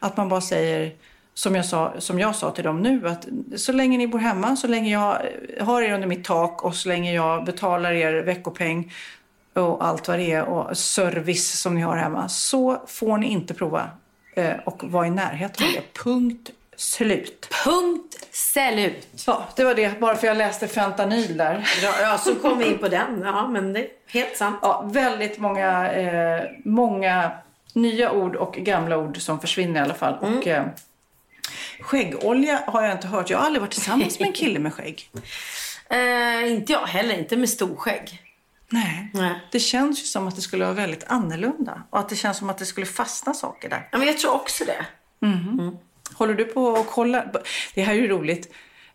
[0.00, 0.92] Att man bara säger,
[1.40, 3.26] som jag, sa, som jag sa till dem nu, att
[3.56, 5.18] så länge ni bor hemma, så länge jag
[5.60, 8.92] har er under mitt tak och så länge jag betalar er veckopeng
[9.54, 13.54] och allt vad det är och service som ni har hemma så får ni inte
[13.54, 13.90] prova
[14.34, 15.82] eh, och vara i närheten av det.
[16.02, 17.48] Punkt slut.
[17.64, 19.08] Punkt slut.
[19.26, 20.00] Ja, det var det.
[20.00, 21.68] Bara för jag läste fentanyl där.
[21.82, 23.22] Ja, så kom vi in på den.
[23.24, 24.58] Ja, men det är helt sant.
[24.62, 27.30] Ja, väldigt många, eh, många
[27.72, 30.14] nya ord och gamla ord som försvinner i alla fall.
[30.20, 30.64] Och, eh,
[31.80, 33.30] skäggolja har jag inte hört.
[33.30, 35.10] Jag har aldrig varit tillsammans med en kille med skägg.
[35.92, 37.18] Eh, inte jag heller.
[37.18, 38.22] Inte med storskägg.
[38.68, 39.10] Nej.
[39.14, 39.40] Nej.
[39.52, 41.82] Det känns ju som att det skulle vara väldigt annorlunda.
[41.90, 43.88] Och att det känns som att det skulle fastna saker där.
[43.92, 44.86] Ja, men jag tror också det.
[46.14, 47.32] Håller du på och kollar?
[47.74, 48.52] Det här är ju roligt.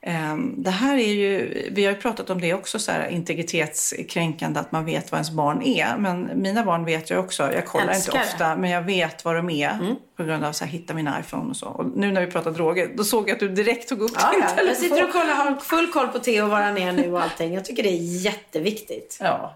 [0.08, 4.60] Ehm, Det här är ju, vi har ju pratat om det också, så här, integritetskränkande,
[4.60, 5.98] att man vet vad ens barn är.
[5.98, 9.36] Men mina barn vet jag också, jag kollar Älskar inte ofta, men jag vet vad
[9.36, 9.96] de är.
[10.18, 11.66] På grund av att hitta min iPhone och så.
[11.68, 14.32] Och nu när vi pratar droger, då såg jag att du direkt tog upp Ja,
[14.32, 14.48] din ja.
[14.50, 14.68] telefon.
[14.68, 17.54] Jag sitter och kollar, har full koll på Theo var han är nu och allting.
[17.54, 19.18] Jag tycker det är jätteviktigt.
[19.22, 19.56] Ja.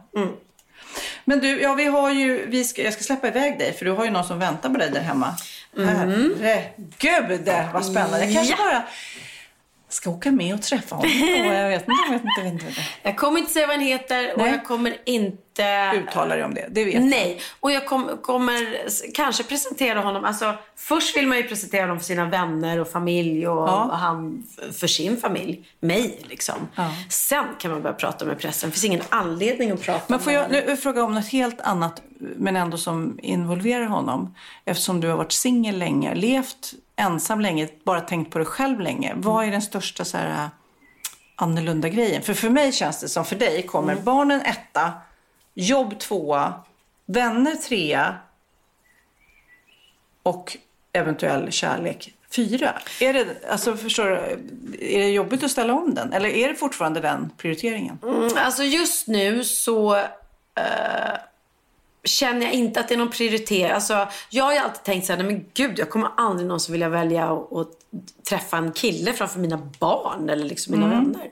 [1.26, 3.92] Men du, ja, vi har ju, vi ska, jag ska släppa iväg dig för du
[3.92, 5.36] har ju någon som väntar på dig där hemma.
[5.78, 8.26] Herregud vad spännande.
[8.26, 8.84] Jag kanske bara
[9.90, 11.12] ska åka med och träffa honom.
[11.48, 12.66] Och jag vet inte, jag vet inte, jag vet inte.
[12.66, 13.12] Jag.
[13.12, 14.52] Jag kommer inte säga vad han heter och Nej.
[14.52, 15.92] jag kommer inte...
[15.96, 17.04] Uttalar dig om det, det vet jag.
[17.04, 20.26] Nej, och jag kom, kommer kanske presentera honom.
[20.26, 23.86] Alltså, först vill man ju presentera honom för sina vänner och familj och, Ja.
[23.86, 24.44] och han
[24.80, 25.68] för sin familj.
[25.80, 26.56] Mig liksom.
[26.76, 26.92] Ja.
[27.10, 28.70] Sen kan man börja prata med pressen.
[28.70, 32.02] Det finns ingen anledning att prata Men får jag nu fråga om något helt annat,
[32.20, 34.36] men ändå som involverar honom?
[34.66, 39.14] Eftersom du har varit singel länge, levt ensam länge, bara tänkt på dig själv länge.
[39.16, 40.50] Vad är den största så här,
[41.36, 42.22] annorlunda grejen?
[42.22, 44.94] För för mig känns det som för dig kommer barnen etta,
[45.54, 46.54] jobb tvåa,
[47.06, 48.16] vänner trea
[50.24, 50.58] och
[50.94, 52.74] eventuell kärlek fyra.
[53.02, 54.16] Är det, alltså förstår du,
[54.80, 56.14] är det jobbigt att ställa om den?
[56.14, 58.00] Eller är det fortfarande den prioriteringen?
[58.04, 59.96] Mm, alltså just nu så
[60.56, 61.16] eh,
[62.04, 63.72] känner jag inte att det är någon prioritering.
[63.72, 66.72] Alltså, jag har ju alltid tänkt så här, nej men gud, jag kommer aldrig någonsin
[66.74, 67.68] vilja välja att,
[68.30, 71.04] träffa en kille framför mina barn eller liksom mina Mm.
[71.04, 71.28] vänner.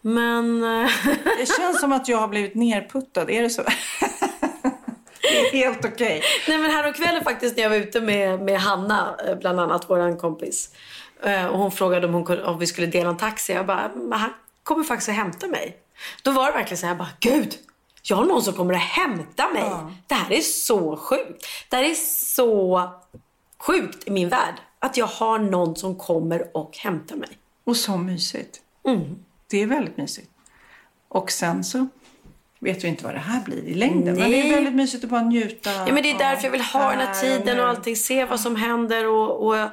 [0.00, 0.64] Men...
[0.84, 0.90] eh,
[1.38, 3.30] Det känns som att jag har blivit nerputtad.
[3.30, 3.62] Är det så?
[5.22, 6.22] det är helt okej.
[6.48, 10.16] Nej men häromkvällen faktiskt när jag var ute med, med Hanna, eh, bland annat våran
[10.18, 10.70] kompis.
[11.24, 13.52] Eh, Och hon frågade om, hon, om vi skulle dela en taxi.
[13.52, 14.30] Jag bara, han
[14.62, 15.76] kommer faktiskt att hämta mig.
[16.22, 17.54] Då var det verkligen så här, jag bara, gud!
[18.02, 19.64] Jag har någon som kommer att hämta mig.
[20.06, 21.46] Det här är så sjukt.
[21.68, 21.94] Det här är
[22.34, 22.90] så
[23.58, 24.54] sjukt i min värld.
[24.78, 27.28] Att jag har någon som kommer och hämtar mig.
[27.64, 28.60] Och så mysigt.
[28.86, 29.16] Mm.
[29.50, 30.30] Det är väldigt mysigt.
[31.08, 31.86] Och sen så
[32.58, 34.04] vet vi inte vad det här blir i längden.
[34.14, 34.48] Men det Nej.
[34.48, 35.72] är väldigt mysigt att bara njuta.
[35.72, 37.96] Ja, men det är därför jag vill ha den här tiden och allting.
[37.96, 39.70] Se vad som händer och, och jag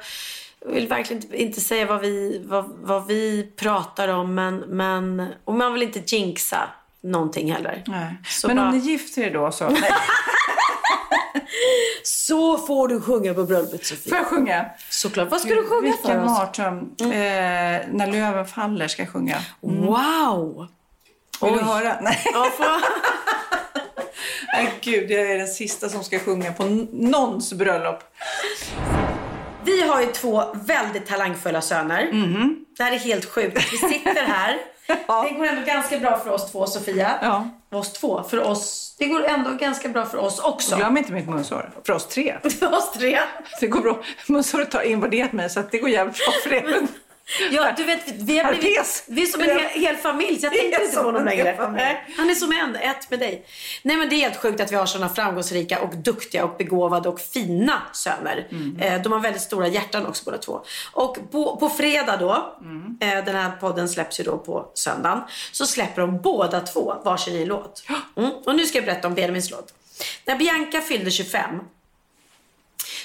[0.66, 4.34] vill verkligen inte- inte säga vad vi, vad, vad vi pratar om.
[4.34, 6.68] Men, men, och man vill inte jinxa
[7.02, 7.82] någonting heller.
[8.46, 9.76] Men bara- om ni gifter er då så...
[12.02, 14.10] Så får du sjunga på bröllopet Sofia.
[14.10, 14.66] Får jag sjunga?
[14.90, 15.30] Såklart.
[15.30, 16.30] Vad ska du sjunga Vilken för oss?
[16.30, 16.78] mardröm.
[17.00, 17.06] Eh,
[17.92, 19.36] när löven faller ska jag sjunga.
[19.60, 20.66] Wow!
[21.42, 21.64] Vill du Oj.
[21.64, 21.96] höra?
[22.00, 22.22] Nej.
[22.34, 22.66] Ja, får...
[24.54, 28.02] Nej, gud, jag är den sista som ska sjunga på någons bröllop.
[29.64, 32.08] Vi har ju två väldigt talangfulla söner.
[32.76, 33.72] Det här är helt sjukt.
[33.72, 34.58] Vi sitter här.
[35.06, 35.26] Ja.
[35.28, 37.10] Det går ändå ganska bra för oss två, Sofia.
[37.22, 37.48] Ja.
[37.78, 38.22] Oss två.
[38.22, 38.96] För oss.
[38.98, 40.76] Det går ändå ganska bra för oss också.
[40.76, 41.70] Glöm inte mitt munsår.
[41.86, 42.36] För oss tre.
[42.60, 43.18] För oss tre.
[43.60, 43.98] Det går bra.
[44.28, 46.86] Munsåret har invaderat mig så det går jävligt bra för er.
[47.50, 50.52] Ja, du vet, vi har blivit, vi är som en hel, hel familj så jag
[50.52, 51.54] tänker inte på honom längre.
[52.16, 53.46] Han är som en, ett med dig.
[53.82, 57.08] Nej men det är helt sjukt att vi har sådana framgångsrika och duktiga och begåvade
[57.08, 58.48] och fina söner.
[58.80, 60.60] Eh, de har väldigt stora hjärtan också båda två.
[60.92, 62.56] Och på, på fredag då,
[63.00, 65.20] eh, den här podden släpps ju då på söndagen,
[65.52, 67.82] så släpper de båda två varsin ny låt.
[68.16, 68.30] Mm.
[68.46, 69.74] Och nu ska jag berätta om Benjamins låt.
[70.24, 71.60] När Bianca fyllde 25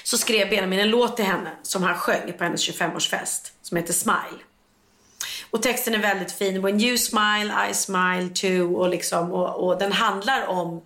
[0.06, 3.92] så skrev Benjamin en låt till henne som han sjöng på hennes 25-årsfest som heter
[3.92, 4.42] Smile.
[5.50, 6.62] Och texten är väldigt fin.
[6.62, 8.76] When you smile, I smile too.
[8.76, 10.82] Och, liksom, och, och den handlar om,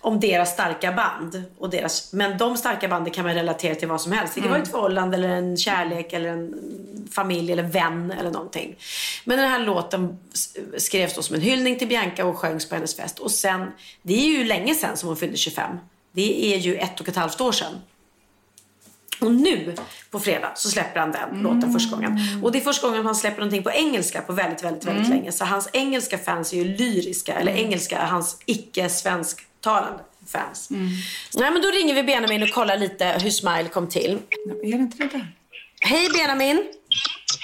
[0.00, 1.42] om deras starka band.
[1.58, 4.34] Och deras, men de starka banden kan man relatera till vad som helst.
[4.34, 6.54] Det kan vara ett förhållande eller en kärlek eller en
[7.12, 8.76] familj eller vän eller någonting.
[9.24, 10.18] Men den här låten
[10.76, 13.18] skrevs då som en hyllning till Bianca och sjöngs på hennes fest.
[13.18, 13.72] Och sen,
[14.02, 15.78] det är ju länge sedan som hon fyllde 25.
[16.12, 17.74] Det är ju ett och ett halvt år sedan.
[19.20, 19.74] Och nu
[20.10, 22.18] på fredag så släpper han den låten första gången.
[22.42, 25.32] Och det är första gången han släpper någonting på engelska på väldigt, väldigt, väldigt länge.
[25.32, 27.34] Så hans engelska fans är ju lyriska.
[27.34, 30.68] Eller engelska, hans icke-svensktalande fans.
[31.34, 34.18] Nej men då ringer vi Benjamin och kollar lite hur Smile kom till.
[34.62, 35.32] Är det inte det där?
[35.80, 36.64] Hej Benjamin!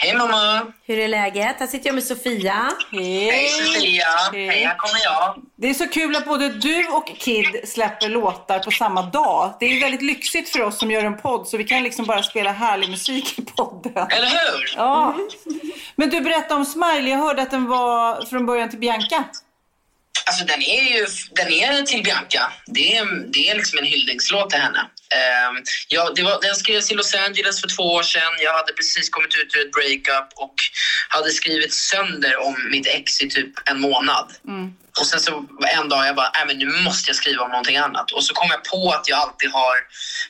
[0.02, 0.72] Hej mamma!
[0.86, 1.56] Hur är läget?
[1.58, 2.70] Här sitter jag med Sofia.
[2.92, 4.06] Hej Cecilia!
[4.32, 5.42] Hej, här kommer jag.
[5.56, 9.56] Det är så kul att både du och Kid släpper låtar på samma dag.
[9.60, 12.22] Det är väldigt lyxigt för oss som gör en podd så vi kan liksom bara
[12.22, 14.06] spela härlig musik i podden.
[14.10, 14.74] Eller hur?
[14.76, 15.16] Ja.
[15.96, 17.10] Men du berättade om Smiley.
[17.10, 19.24] Jag hörde att den var från början till Bianca.
[20.26, 22.52] Alltså den är ju den är till Bianca.
[22.66, 24.86] Det är, det är liksom en hyllningslåt till henne.
[25.14, 28.32] Ehm, ja, det var, den skrevs i Los Angeles för två år sedan.
[28.40, 30.54] Jag hade precis kommit ut ur ett breakup och
[31.08, 34.32] hade skrivit sönder om mitt ex i typ en månad.
[35.00, 35.44] Och sen så
[35.76, 38.12] en dag jag bara, men nu måste jag skriva om någonting annat.
[38.12, 39.76] Och så kom jag på att jag alltid har,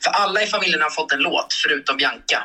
[0.03, 2.43] för alla i familjen har fått en låt förutom Bianca.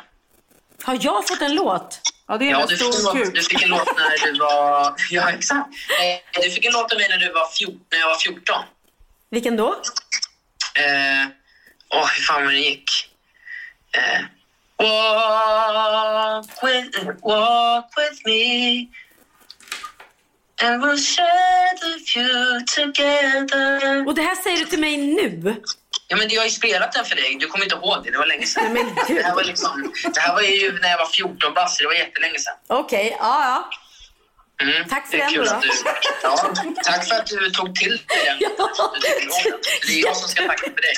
[0.83, 1.99] Har jag fått en låt?
[2.27, 3.33] Ja, det är Ja, en du fick, kuk.
[3.35, 4.95] du fick en låt när du var...
[5.09, 5.67] Ja, exakt.
[6.35, 8.63] Eh, Du fick en låt av mig när, du var fjort, när jag var 14.
[9.31, 9.81] Vilken då?
[10.75, 11.27] Eh,
[11.89, 12.89] Åh, hur fan var det gick?
[13.91, 14.21] Eh,
[14.77, 18.87] walk, with, walk with me
[20.63, 24.07] And we'll share the view together.
[24.07, 25.55] Och det här säger du till mig nu?
[26.07, 27.37] Ja, men jag har ju spelat den för dig.
[27.39, 28.11] Du kommer inte ihåg det.
[28.11, 28.73] Det var länge sedan.
[28.73, 31.79] Men det, här var liksom, det här var ju när jag var 14 bast.
[31.79, 32.53] Det var jättelänge sedan.
[32.67, 33.69] Okej, ja ja.
[34.63, 34.89] Mm.
[34.89, 35.43] Tack för den då.
[35.43, 35.69] Du,
[36.23, 36.53] ja,
[36.83, 38.39] tack för att du tog till dig den.
[39.01, 39.53] Den.
[39.87, 40.93] Det är jag som ska tacka för dig.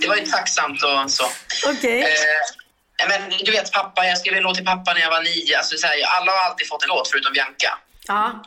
[0.00, 1.24] Det var ju tacksamt och så.
[1.66, 2.02] Okej.
[2.02, 5.58] Eh, men du vet pappa, jag skrev en låt till pappa när jag var nio.
[5.58, 7.78] Alltså, så här, alla har alltid fått en låt förutom Bianca.
[8.06, 8.42] Ja.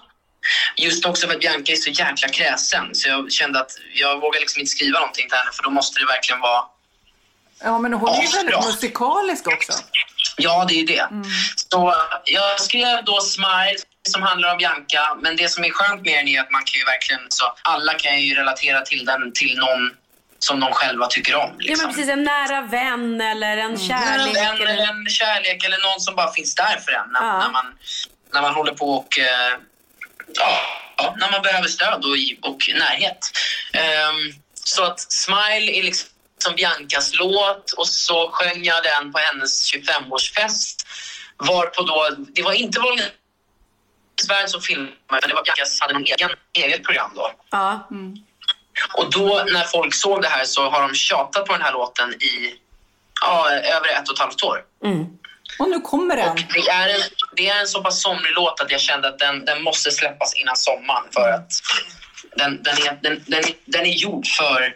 [0.75, 2.95] Just också för att Bianca är så jäkla kräsen.
[2.95, 5.99] Så jag kände att jag vågar liksom inte skriva någonting till henne för då måste
[5.99, 6.65] det verkligen vara...
[7.63, 8.71] Ja, men hon är ju väldigt Asbra.
[8.71, 9.73] musikalisk också.
[10.37, 11.07] Ja, det är ju det.
[11.71, 11.95] Så
[12.25, 13.75] jag skrev då Smile
[14.09, 15.17] som handlar om Bianca.
[15.21, 17.21] Men det som är skönt med den är att man kan ju verkligen...
[17.29, 19.91] Så alla kan ju relatera till den till någon
[20.39, 21.41] som de själva tycker om.
[21.49, 21.85] Ja Liksom.
[21.87, 24.35] men precis, en nära vän eller en En kärlek.
[24.35, 24.65] vän eller...
[24.73, 27.37] eller en kärlek eller någon som bara finns där för en när, Ja.
[27.39, 27.65] när, man,
[28.33, 29.19] när man håller på och...
[29.19, 29.53] eh,
[30.33, 30.51] ja,
[30.97, 33.19] ja, när man behöver stöd och, och närhet.
[33.73, 36.09] Ehm, så att Smile är liksom
[36.43, 40.85] som Biancas låt och så sjöng jag den på hennes 25-årsfest.
[41.37, 43.11] Varpå då, det var inte Wahlgrens
[44.29, 47.31] värld som filmade, men det var Biancas hade en egen, eget program då.
[47.51, 47.87] Ja.
[48.93, 52.13] Och då när folk såg det här så har de tjatat på den här låten
[52.13, 52.55] i
[53.21, 54.63] ja, över ett och ett halvt år.
[55.59, 56.35] Och nu kommer den.
[56.53, 57.01] Det är, en,
[57.35, 60.35] det är en så pass somrig låt att jag kände att den, den måste släppas
[60.35, 61.51] innan sommaren för att
[62.35, 64.75] den, den, är, den, den, är- den är gjord för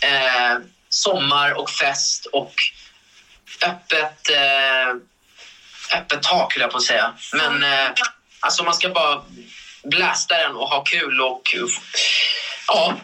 [0.00, 0.58] eh,
[0.94, 2.54] sommar och fest och
[3.66, 4.94] öppet, eh,
[5.98, 7.12] öppet tak, höll jag på att säga.
[7.32, 7.90] Men eh,
[8.40, 9.22] alltså man ska bara
[9.84, 11.42] blästa den och ha kul och
[12.68, 12.94] ja,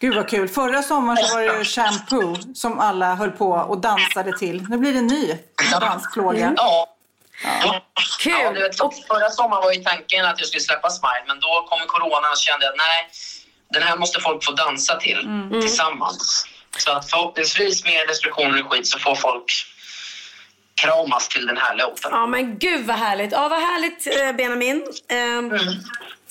[0.00, 0.48] Gud vad kul.
[0.48, 4.66] Förra sommaren så var det ju Shampoo som alla höll på och dansade till.
[4.68, 5.38] Nu blir det en ny
[5.80, 6.54] dansplåga.
[6.56, 6.86] Ja.
[8.20, 8.32] Kul!
[8.32, 8.76] Ja, du vet,
[9.08, 12.38] förra sommaren var ju tanken att jag skulle släppa Smile, men då kom coronan och
[12.38, 13.08] kände jag att nej,
[13.70, 15.60] den här måste folk få dansa till Mm.
[15.60, 16.46] tillsammans.
[16.78, 19.44] Så att förhoppningsvis med restriktioner och skit så får folk
[20.82, 22.10] kramas till den här låten.
[22.12, 23.32] Ja men gud vad härligt.
[23.32, 24.86] Ja vad härligt eh, Benjamin.
[25.08, 25.50] Ehm,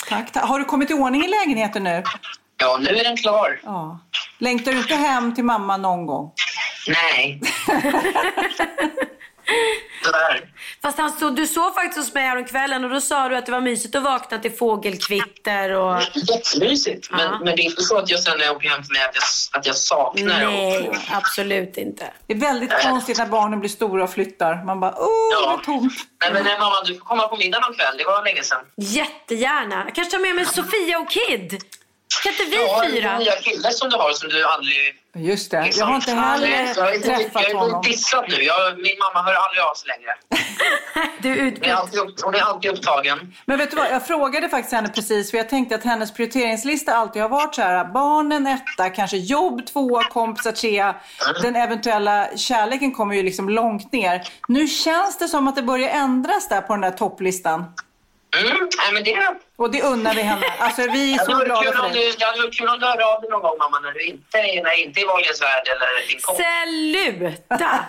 [0.09, 0.43] Tack, tack.
[0.43, 2.03] Har du kommit i ordning i lägenheten nu?
[2.57, 3.59] Ja, nu är den klar.
[3.63, 3.99] Ja.
[4.37, 6.31] Längtar du inte hem till mamma någon gång?
[6.87, 7.41] Nej.
[10.03, 10.49] Tyvärr.
[10.81, 13.51] Fast han stod, du såg faktiskt hos mig häromkvällen och då sa du att det
[13.51, 16.01] var mysigt att vakna till fågelkvitter och...
[16.13, 17.11] Jättemysigt.
[17.11, 19.01] Men, men det är inte så att jag sen när jag åker hem till mig
[19.03, 22.13] att jag, att jag saknar Nej, att- absolut inte.
[22.27, 24.63] Det är väldigt konstigt när barnen blir stora och flyttar.
[24.65, 25.07] Man bara, åh,
[25.47, 25.93] det är tomt.
[26.23, 27.95] Nej, men nej, mamma, du får komma på middag någon kväll.
[27.97, 28.61] Det var länge sedan.
[28.75, 29.83] Jättegärna.
[29.85, 31.61] Jag kanske tar med mig Sofia och Kid.
[32.23, 33.17] Kan inte vi ja, fyra?
[33.19, 34.77] nya killar som du har som du aldrig...
[35.15, 35.69] Just det.
[35.77, 37.81] Jag har inte Jag heller är- träffat Jag är honom.
[37.81, 38.43] dissad nu.
[38.43, 40.13] Jag, min mamma hör aldrig av sig längre.
[41.21, 43.33] Du är Hon är alltid, hon är alltid upptagen.
[43.45, 46.93] Men vet du vad, jag frågade faktiskt henne precis för jag tänkte att hennes prioriteringslista
[46.95, 50.95] alltid har varit så här, barnen etta, kanske jobb tvåa, kompisar trea.
[51.41, 54.21] Den eventuella kärleken kommer ju liksom långt ner.
[54.47, 57.65] Nu känns det som att det börjar ändras där på den där topplistan.
[58.37, 59.35] Mm, nej, men det...
[59.57, 60.45] Och det unnar vi henne.
[60.59, 62.11] Alltså vi är så glada för dig.
[62.11, 64.03] du- det hade varit kul om du hörde av dig någon gång, mamma, när du
[64.05, 66.45] inte är, när inte är Wahlgrens värld eller din kompis.
[67.47, 67.85] Sluta!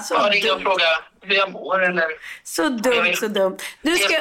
[0.08, 0.64] Så Ja, ringa och dumt.
[0.64, 0.86] fråga
[1.22, 2.06] hur jag mår eller...
[2.44, 3.58] Så dumt, så dumt.
[3.82, 4.18] Nu ska,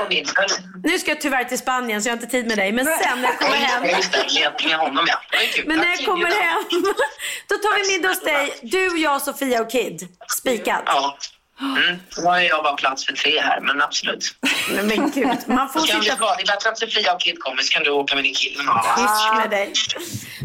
[0.84, 2.72] nu ska jag tyvärr till Spanien så jag har inte tid med dig.
[2.72, 4.80] Men sen när jag kommer hem...
[4.80, 5.18] Honom, ja.
[5.66, 6.64] Men när jag kommer hem,
[7.48, 8.60] då tar vi middag hos dig.
[8.62, 10.08] Du, jag, Sofia och Kid.
[10.38, 10.84] Spikat.
[10.86, 11.18] Ja.
[11.62, 12.00] Mm.
[12.18, 14.36] Nu har jag bara plats för tre här, men absolut.
[14.70, 17.62] Men gud, man får sitta det, vara, det är bättre att Sofia och Kid kommer,
[17.62, 18.64] så kan du åka med din kille.
[18.66, 18.96] Ja.
[18.98, 19.74] tyst med dig.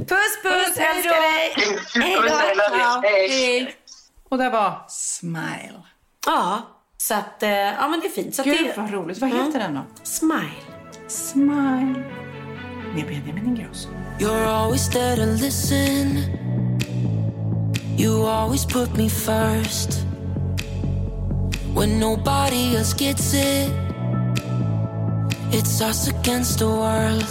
[0.08, 1.54] Puss, puss, älskar dig.
[1.94, 2.30] Hej Puss,
[2.68, 3.00] då.
[3.08, 3.76] Hej.
[4.28, 5.82] Och det var Smile.
[6.26, 6.62] Ja,
[6.96, 8.34] så att, eh, ja men det är fint.
[8.34, 9.18] Så att Gud det, vad roligt.
[9.18, 9.84] Vad heter den då?
[10.02, 10.64] Smile.
[11.08, 12.04] Smile.
[12.94, 13.88] Med Benjamin Ingrosso.
[14.20, 16.18] You're always there to listen.
[17.98, 20.03] You always put me first.
[21.74, 23.72] When nobody else gets it,
[25.50, 27.26] it's us against the world.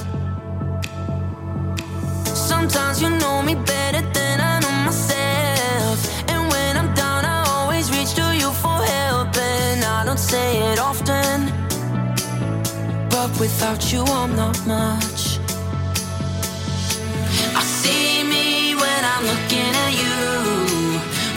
[2.26, 5.98] Sometimes you know me better than I know myself.
[6.30, 9.34] And when I'm down, I always reach to you for help.
[9.38, 11.48] And I don't say it often,
[13.10, 15.40] but without you, I'm not much.
[17.56, 20.20] I see me when I'm looking at you.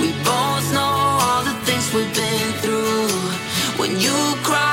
[0.01, 0.95] We both know
[1.27, 2.26] all the things we've been.
[3.87, 4.66] When you cry,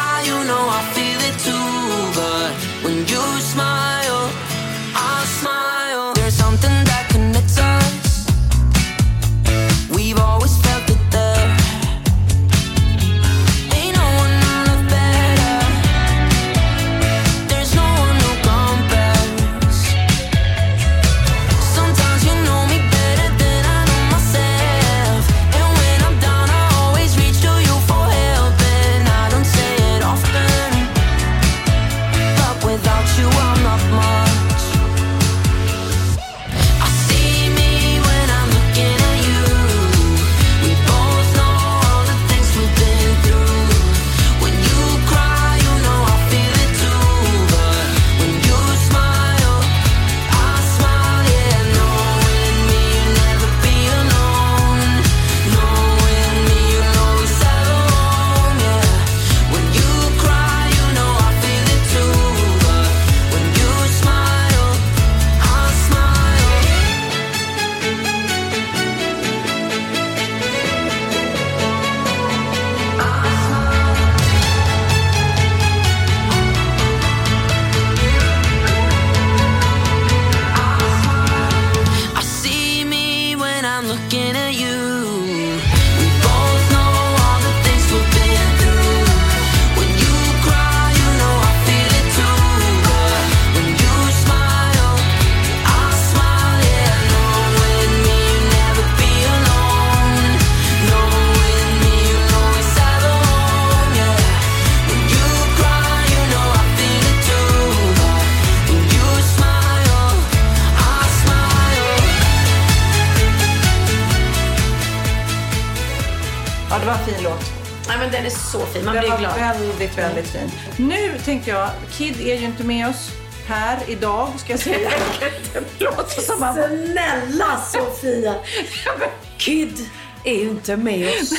[118.74, 119.36] fin, man Den blir var glad.
[119.40, 120.52] väldigt, väldigt fin.
[120.78, 123.10] Nu tänkte jag, Kid är ju inte med oss
[123.48, 124.90] här idag, ska jag säga.
[125.80, 126.56] Låter som han...
[126.56, 128.36] Snälla Sofia!
[129.38, 129.90] Kid
[130.24, 131.34] är ju inte med oss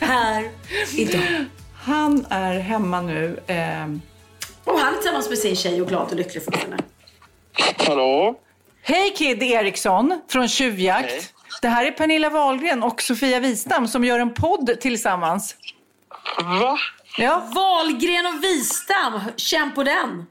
[0.00, 0.50] här
[0.96, 1.44] idag.
[1.74, 3.40] Han är hemma nu.
[3.46, 4.02] ehm.
[4.64, 6.76] Och han är tillsammans med sin tjej och glad och lycklig fortfarande.
[7.86, 8.34] Hallå?
[8.82, 11.30] Hej Kid Eriksson från Tjuvjakt.
[11.62, 15.56] Det här är Pernilla Wahlgren och Sofia Wistam som gör en podd tillsammans.
[16.60, 16.78] Va?
[17.16, 17.42] Ja.
[17.54, 20.26] Wahlgren och Wistam, känn på den.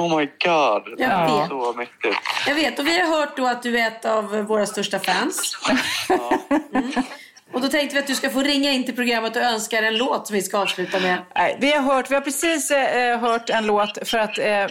[0.00, 0.94] Oh my god.
[0.98, 1.48] Jag vet.
[1.48, 2.16] Så mäktigt.
[2.46, 5.58] Jag vet, och vi har hört då att du är ett av våra största fans.
[6.72, 6.92] Mm.
[7.52, 9.82] Och då tänkte vi att du ska få ringa in till programmet och önska er
[9.82, 11.18] en låt som vi ska avsluta med.
[11.36, 14.66] Nej, vi har hört, vi har precis eh, hört en låt för att eh,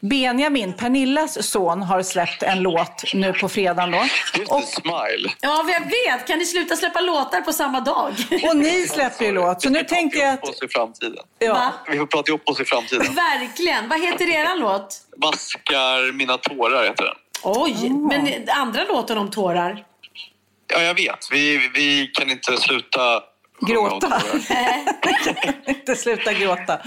[0.00, 3.98] Benjamin, Pernillas son, har släppt en låt nu på fredagen då.
[4.34, 5.30] Det, Smile.
[5.40, 6.26] Ja, jag vet.
[6.26, 8.12] Kan ni sluta släppa låtar på samma dag?
[8.48, 10.48] Och ni släpper ju låt, så nu tänkte jag att...
[10.48, 11.24] oss i framtiden.
[11.38, 11.72] Ja.
[11.90, 13.06] Vi får prata ihop oss i framtiden.
[13.14, 13.88] Verkligen.
[13.88, 14.96] Vad heter eran låt?
[15.16, 17.14] Vaskar mina tårar heter den.
[17.42, 19.84] Oj, men andra låten om tårar?
[20.72, 21.28] Ja, jag vet.
[21.30, 23.22] Vi, vi kan inte sluta
[23.66, 24.22] Gråta.
[25.66, 26.80] inte sluta gråta.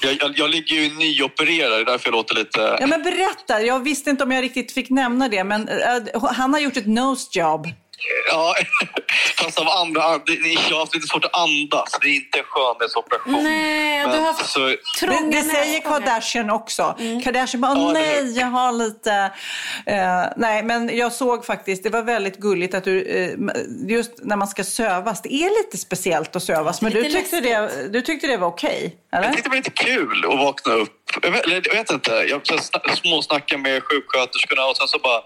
[0.00, 2.76] Jag, jag, jag ligger ju nyopererad, det är därför jag låter lite...
[2.80, 3.62] Ja, men berätta.
[3.62, 6.86] Jag visste inte om jag riktigt fick nämna det, men eh, han har gjort ett
[6.86, 7.66] nose job.
[8.30, 8.54] Ja,
[9.36, 10.00] fast av andra...
[10.02, 11.98] Jag har haft lite svårt att andas.
[12.02, 13.44] Det är inte en skönhetsoperation.
[13.44, 14.76] Nej, du har haft så, Det,
[15.32, 16.96] det säger Kardashian också.
[17.24, 19.12] Kardashian bara, Ja, nej, jag har lite...
[19.86, 23.30] eh, nej, men jag såg faktiskt, det var väldigt gulligt att du, eh,
[23.88, 27.88] just när man ska sövas, det är lite speciellt att sövas, men du tyckte, det,
[27.92, 29.24] du tyckte det var okej, eller?
[29.24, 30.94] Jag tyckte det var lite kul att vakna upp.
[31.22, 32.10] Jag vet, jag vet inte.
[32.10, 32.40] Jag
[32.98, 35.20] småsnackade med sjuksköterskorna och sen så bara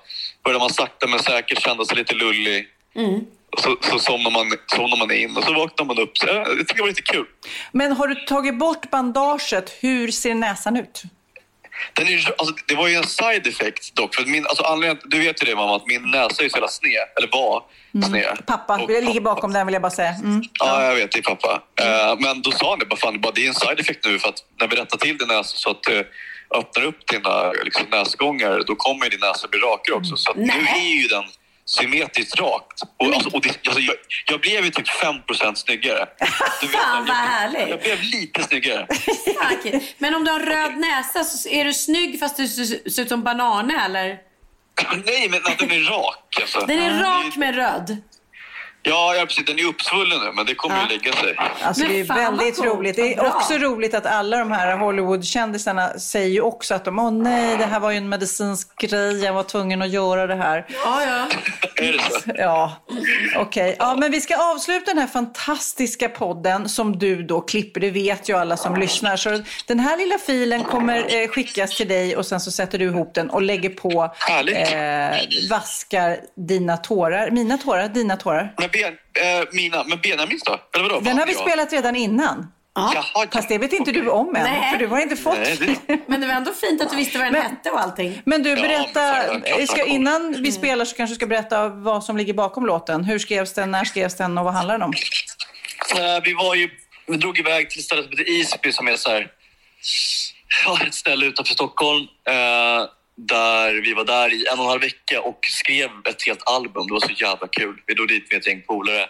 [0.44, 2.68] började man sakta men säkert känna sig lite lullig.
[3.52, 6.18] Och så, så somnar, man, somnar man in och så vaknar man upp.
[6.18, 7.26] Så jag, jag tycker det var lite kul.
[7.72, 11.02] Men har du tagit bort bandaget, hur ser näsan ut?
[11.92, 14.14] Den är, alltså, det var ju en side effect dock.
[14.14, 16.68] För min, alltså, anledningen, du vet ju det mamma, att min näsa är så jävla
[16.68, 17.06] sned.
[17.16, 17.64] Eller var
[18.06, 18.46] sned.
[18.46, 20.14] Pappa, jag ligger bakom den vill jag bara säga.
[20.14, 20.42] Mm.
[20.60, 21.12] Ja, jag vet.
[21.12, 21.62] Det är pappa.
[21.80, 23.80] Eh, men då sa han det, bara, fan, det är bara, det är en side
[23.80, 26.10] effect nu för att när vi rättar till din näsa så att du
[26.54, 30.16] öppnar upp dina liksom, näsgångar, då kommer din näsa bli rakare också.
[30.16, 31.24] Så att nu är ju den
[31.64, 32.82] symmetriskt rakt.
[32.96, 33.94] Och, alltså, och det, alltså, jag,
[34.26, 35.16] jag blev ju typ 5
[35.54, 36.06] snyggare.
[36.60, 37.68] Du vet, Fan vad jag, härligt.
[37.68, 38.86] jag blev lite snyggare.
[39.98, 43.22] Men om du har röd näsa så är du snygg fast du ser ut som
[43.22, 44.18] banane eller?
[45.06, 46.38] Nej, men att den är rak.
[46.40, 46.66] Alltså.
[46.66, 47.96] Den är rak med röd.
[48.84, 49.44] Ja, ja, precis.
[49.46, 51.36] Den är uppsvullen nu, men det kommer ju lägga sig.
[51.62, 52.96] Alltså, det är väldigt roligt.
[52.96, 57.10] Det är också roligt att alla de här Hollywood-kändisarna säger ju också att de, åh
[57.12, 60.66] nej, det här var ju en medicinsk grej, jag var tvungen att göra det här.
[60.84, 61.26] Ja, ja.
[61.84, 62.30] Är det så?
[62.38, 62.72] Ja,
[63.36, 63.76] okej.
[63.78, 67.80] Ja, men vi ska avsluta den här fantastiska podden som du då klipper.
[67.80, 69.16] Det vet ju alla som lyssnar.
[69.16, 72.84] Så den här lilla filen kommer eh, skickas till dig och sen så sätter du
[72.84, 74.14] ihop den och lägger på
[74.72, 75.18] eh,
[75.50, 76.16] vaskar
[76.48, 77.30] dina tårar.
[77.30, 78.54] Mina tårar, dina tårar.
[78.72, 80.60] Ben, eh, mina, men Benjamins då?
[80.74, 81.00] Eller vadå?
[81.00, 81.40] Den har vi Ja.
[81.40, 82.52] spelat redan innan.
[82.74, 84.70] Jaha, Fast det vet inte du om än, Nej.
[84.72, 85.38] för du har inte fått.
[85.38, 88.22] Nej, Men det var ändå fint att du visste vad den hette och allting.
[88.24, 91.68] Men du, Ja, berätta, men klart, ska, innan vi spelar så kanske du ska berätta
[91.68, 93.04] vad som ligger bakom låten.
[93.04, 94.92] Hur skrevs den, när skrevs den och vad handlar den om?
[95.96, 96.70] Eh, vi var ju,
[97.06, 99.28] vi drog iväg till ett ställe som heter Isby som är så här,
[100.64, 102.06] ja, ett ställe utanför Stockholm.
[102.28, 102.84] Eh,
[103.16, 106.86] där vi var där i en och en halv vecka och skrev ett helt album.
[106.86, 107.82] Det var så jävla kul.
[107.86, 109.06] Vi drog dit med ett gäng polare.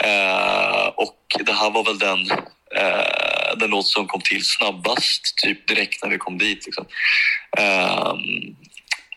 [0.00, 2.30] Eh, och det här var väl den,
[2.76, 6.66] eh, den låt som kom till snabbast, typ direkt när vi kom dit.
[6.66, 6.86] Liksom.
[7.58, 8.14] Eh,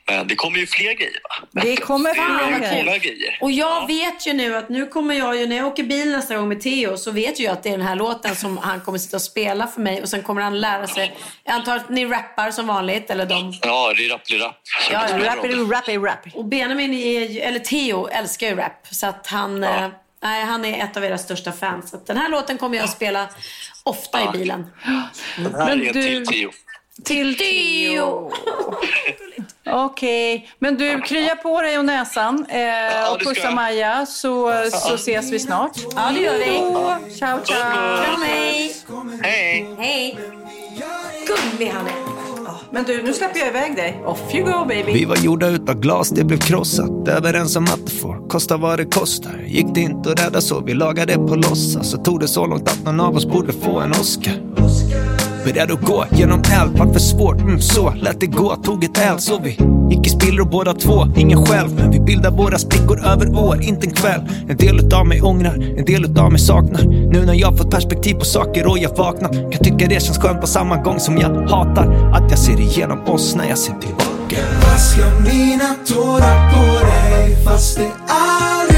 [0.07, 1.61] men det kommer ju fler grejer va?
[1.61, 3.37] Det kommer fler grejer.
[3.41, 6.35] Och jag vet ju nu att nu kommer jag ju, när jag åker bil nästa
[6.37, 8.97] gång med Theo så vet jag att det är den här låten som han kommer
[8.97, 11.15] sitta och spela för mig och sen kommer han lära sig.
[11.43, 13.53] Jag antar att ni rappar som vanligt eller de.
[13.61, 14.55] Ja, rap, rap.
[14.91, 15.25] Ja, ja.
[15.25, 16.19] Rappity, rappity, rap.
[16.33, 18.87] Och Benjamin, är, ju- eller Theo, älskar ju rap.
[18.91, 19.87] Så att han, eh,
[20.23, 21.89] nej, han är ett av era största fans.
[21.89, 23.27] Så att den här låten kommer jag att spela
[23.83, 24.67] ofta i bilen.
[25.37, 26.51] Den här Men är en du- till Theo.
[27.03, 28.31] Till Theo!
[29.67, 33.51] Okej, men du krya på dig och näsan eh, och pussa.
[33.51, 35.71] Maja så, så ses vi snart.
[35.95, 37.15] Ja, det gör vi.
[37.15, 38.03] Ciao, ciao.
[38.03, 38.75] Kram, hej!
[39.21, 39.75] Hej!
[39.77, 40.19] Hej!
[41.27, 41.93] Gullig han är.
[42.71, 44.01] Men du, nu släpper jag iväg dig.
[44.05, 44.91] Off you go baby.
[44.93, 47.07] Vi var gjorda utav glas, det blev krossat.
[47.07, 49.43] Överens om att det får kosta vad det kostar.
[49.47, 51.91] Gick det inte att rädda så vi lagade på låtsas.
[51.91, 54.33] Så tog det så långt att någon av oss borde få en Oscar.
[55.45, 58.97] Beredd att gå genom eld, vart för svårt, mm, så lät det gå, tog ett
[58.97, 59.49] eld så vi
[59.89, 63.87] gick i spillror båda två, ingen själv men vi bildar våra sprickor över år, inte
[63.87, 64.21] en kväll.
[64.49, 66.83] En del utav mig ångrar, en del utav mig saknar.
[66.83, 70.41] Nu när jag fått perspektiv på saker och jag vaknat kan tycka det känns skönt
[70.41, 74.35] på samma gång som jag hatar att jag ser igenom oss när jag ser tillbaka.
[74.61, 78.74] Vaska mina tårar på dig fast det aldrig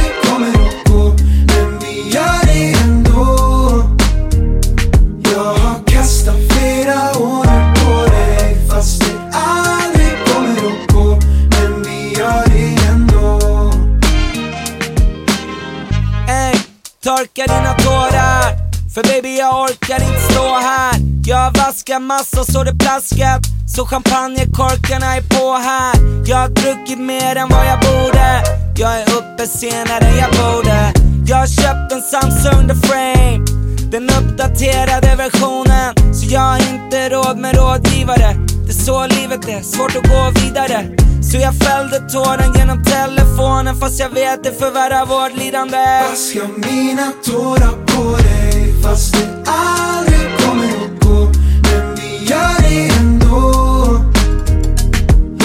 [17.08, 18.57] torka dina tårar
[18.98, 20.96] för baby jag orkar inte stå här.
[21.26, 23.42] Jag har vaskat massor så det plaskat
[23.76, 25.96] Så champagnekorkarna är på här.
[26.26, 28.44] Jag har druckit mer än vad jag borde.
[28.78, 30.94] Jag är uppe senare än jag borde.
[31.28, 33.46] Jag har köpt en Samsung The Frame.
[33.92, 36.14] Den uppdaterade versionen.
[36.14, 38.36] Så jag har inte råd med rådgivare.
[38.66, 40.86] Det är så livet är, svårt att gå vidare.
[41.32, 43.80] Så jag fällde tåren genom telefonen.
[43.80, 46.02] Fast jag vet det förvärrar vårt lidande.
[46.10, 51.26] Vaska mina tårar på dig fast det aldrig kommer att gå
[51.64, 53.52] Men vi gör det ändå.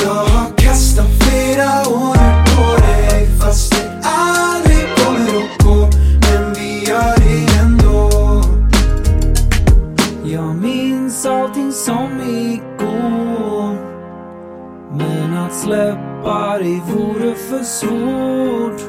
[0.05, 5.91] Jag har kastat flera år på dig fast det aldrig kommer att gå
[6.21, 8.11] Men vi gör det ändå.
[10.25, 13.77] Jag minns allting som igår
[14.99, 18.81] Men att släppa dig vore för svårt.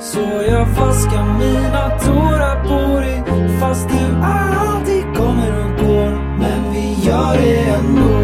[0.00, 3.23] Så jag vaskar mina tårar på dig.
[3.64, 6.38] Fast du alltid kommer och går.
[6.38, 8.23] Men vi gör det ändå.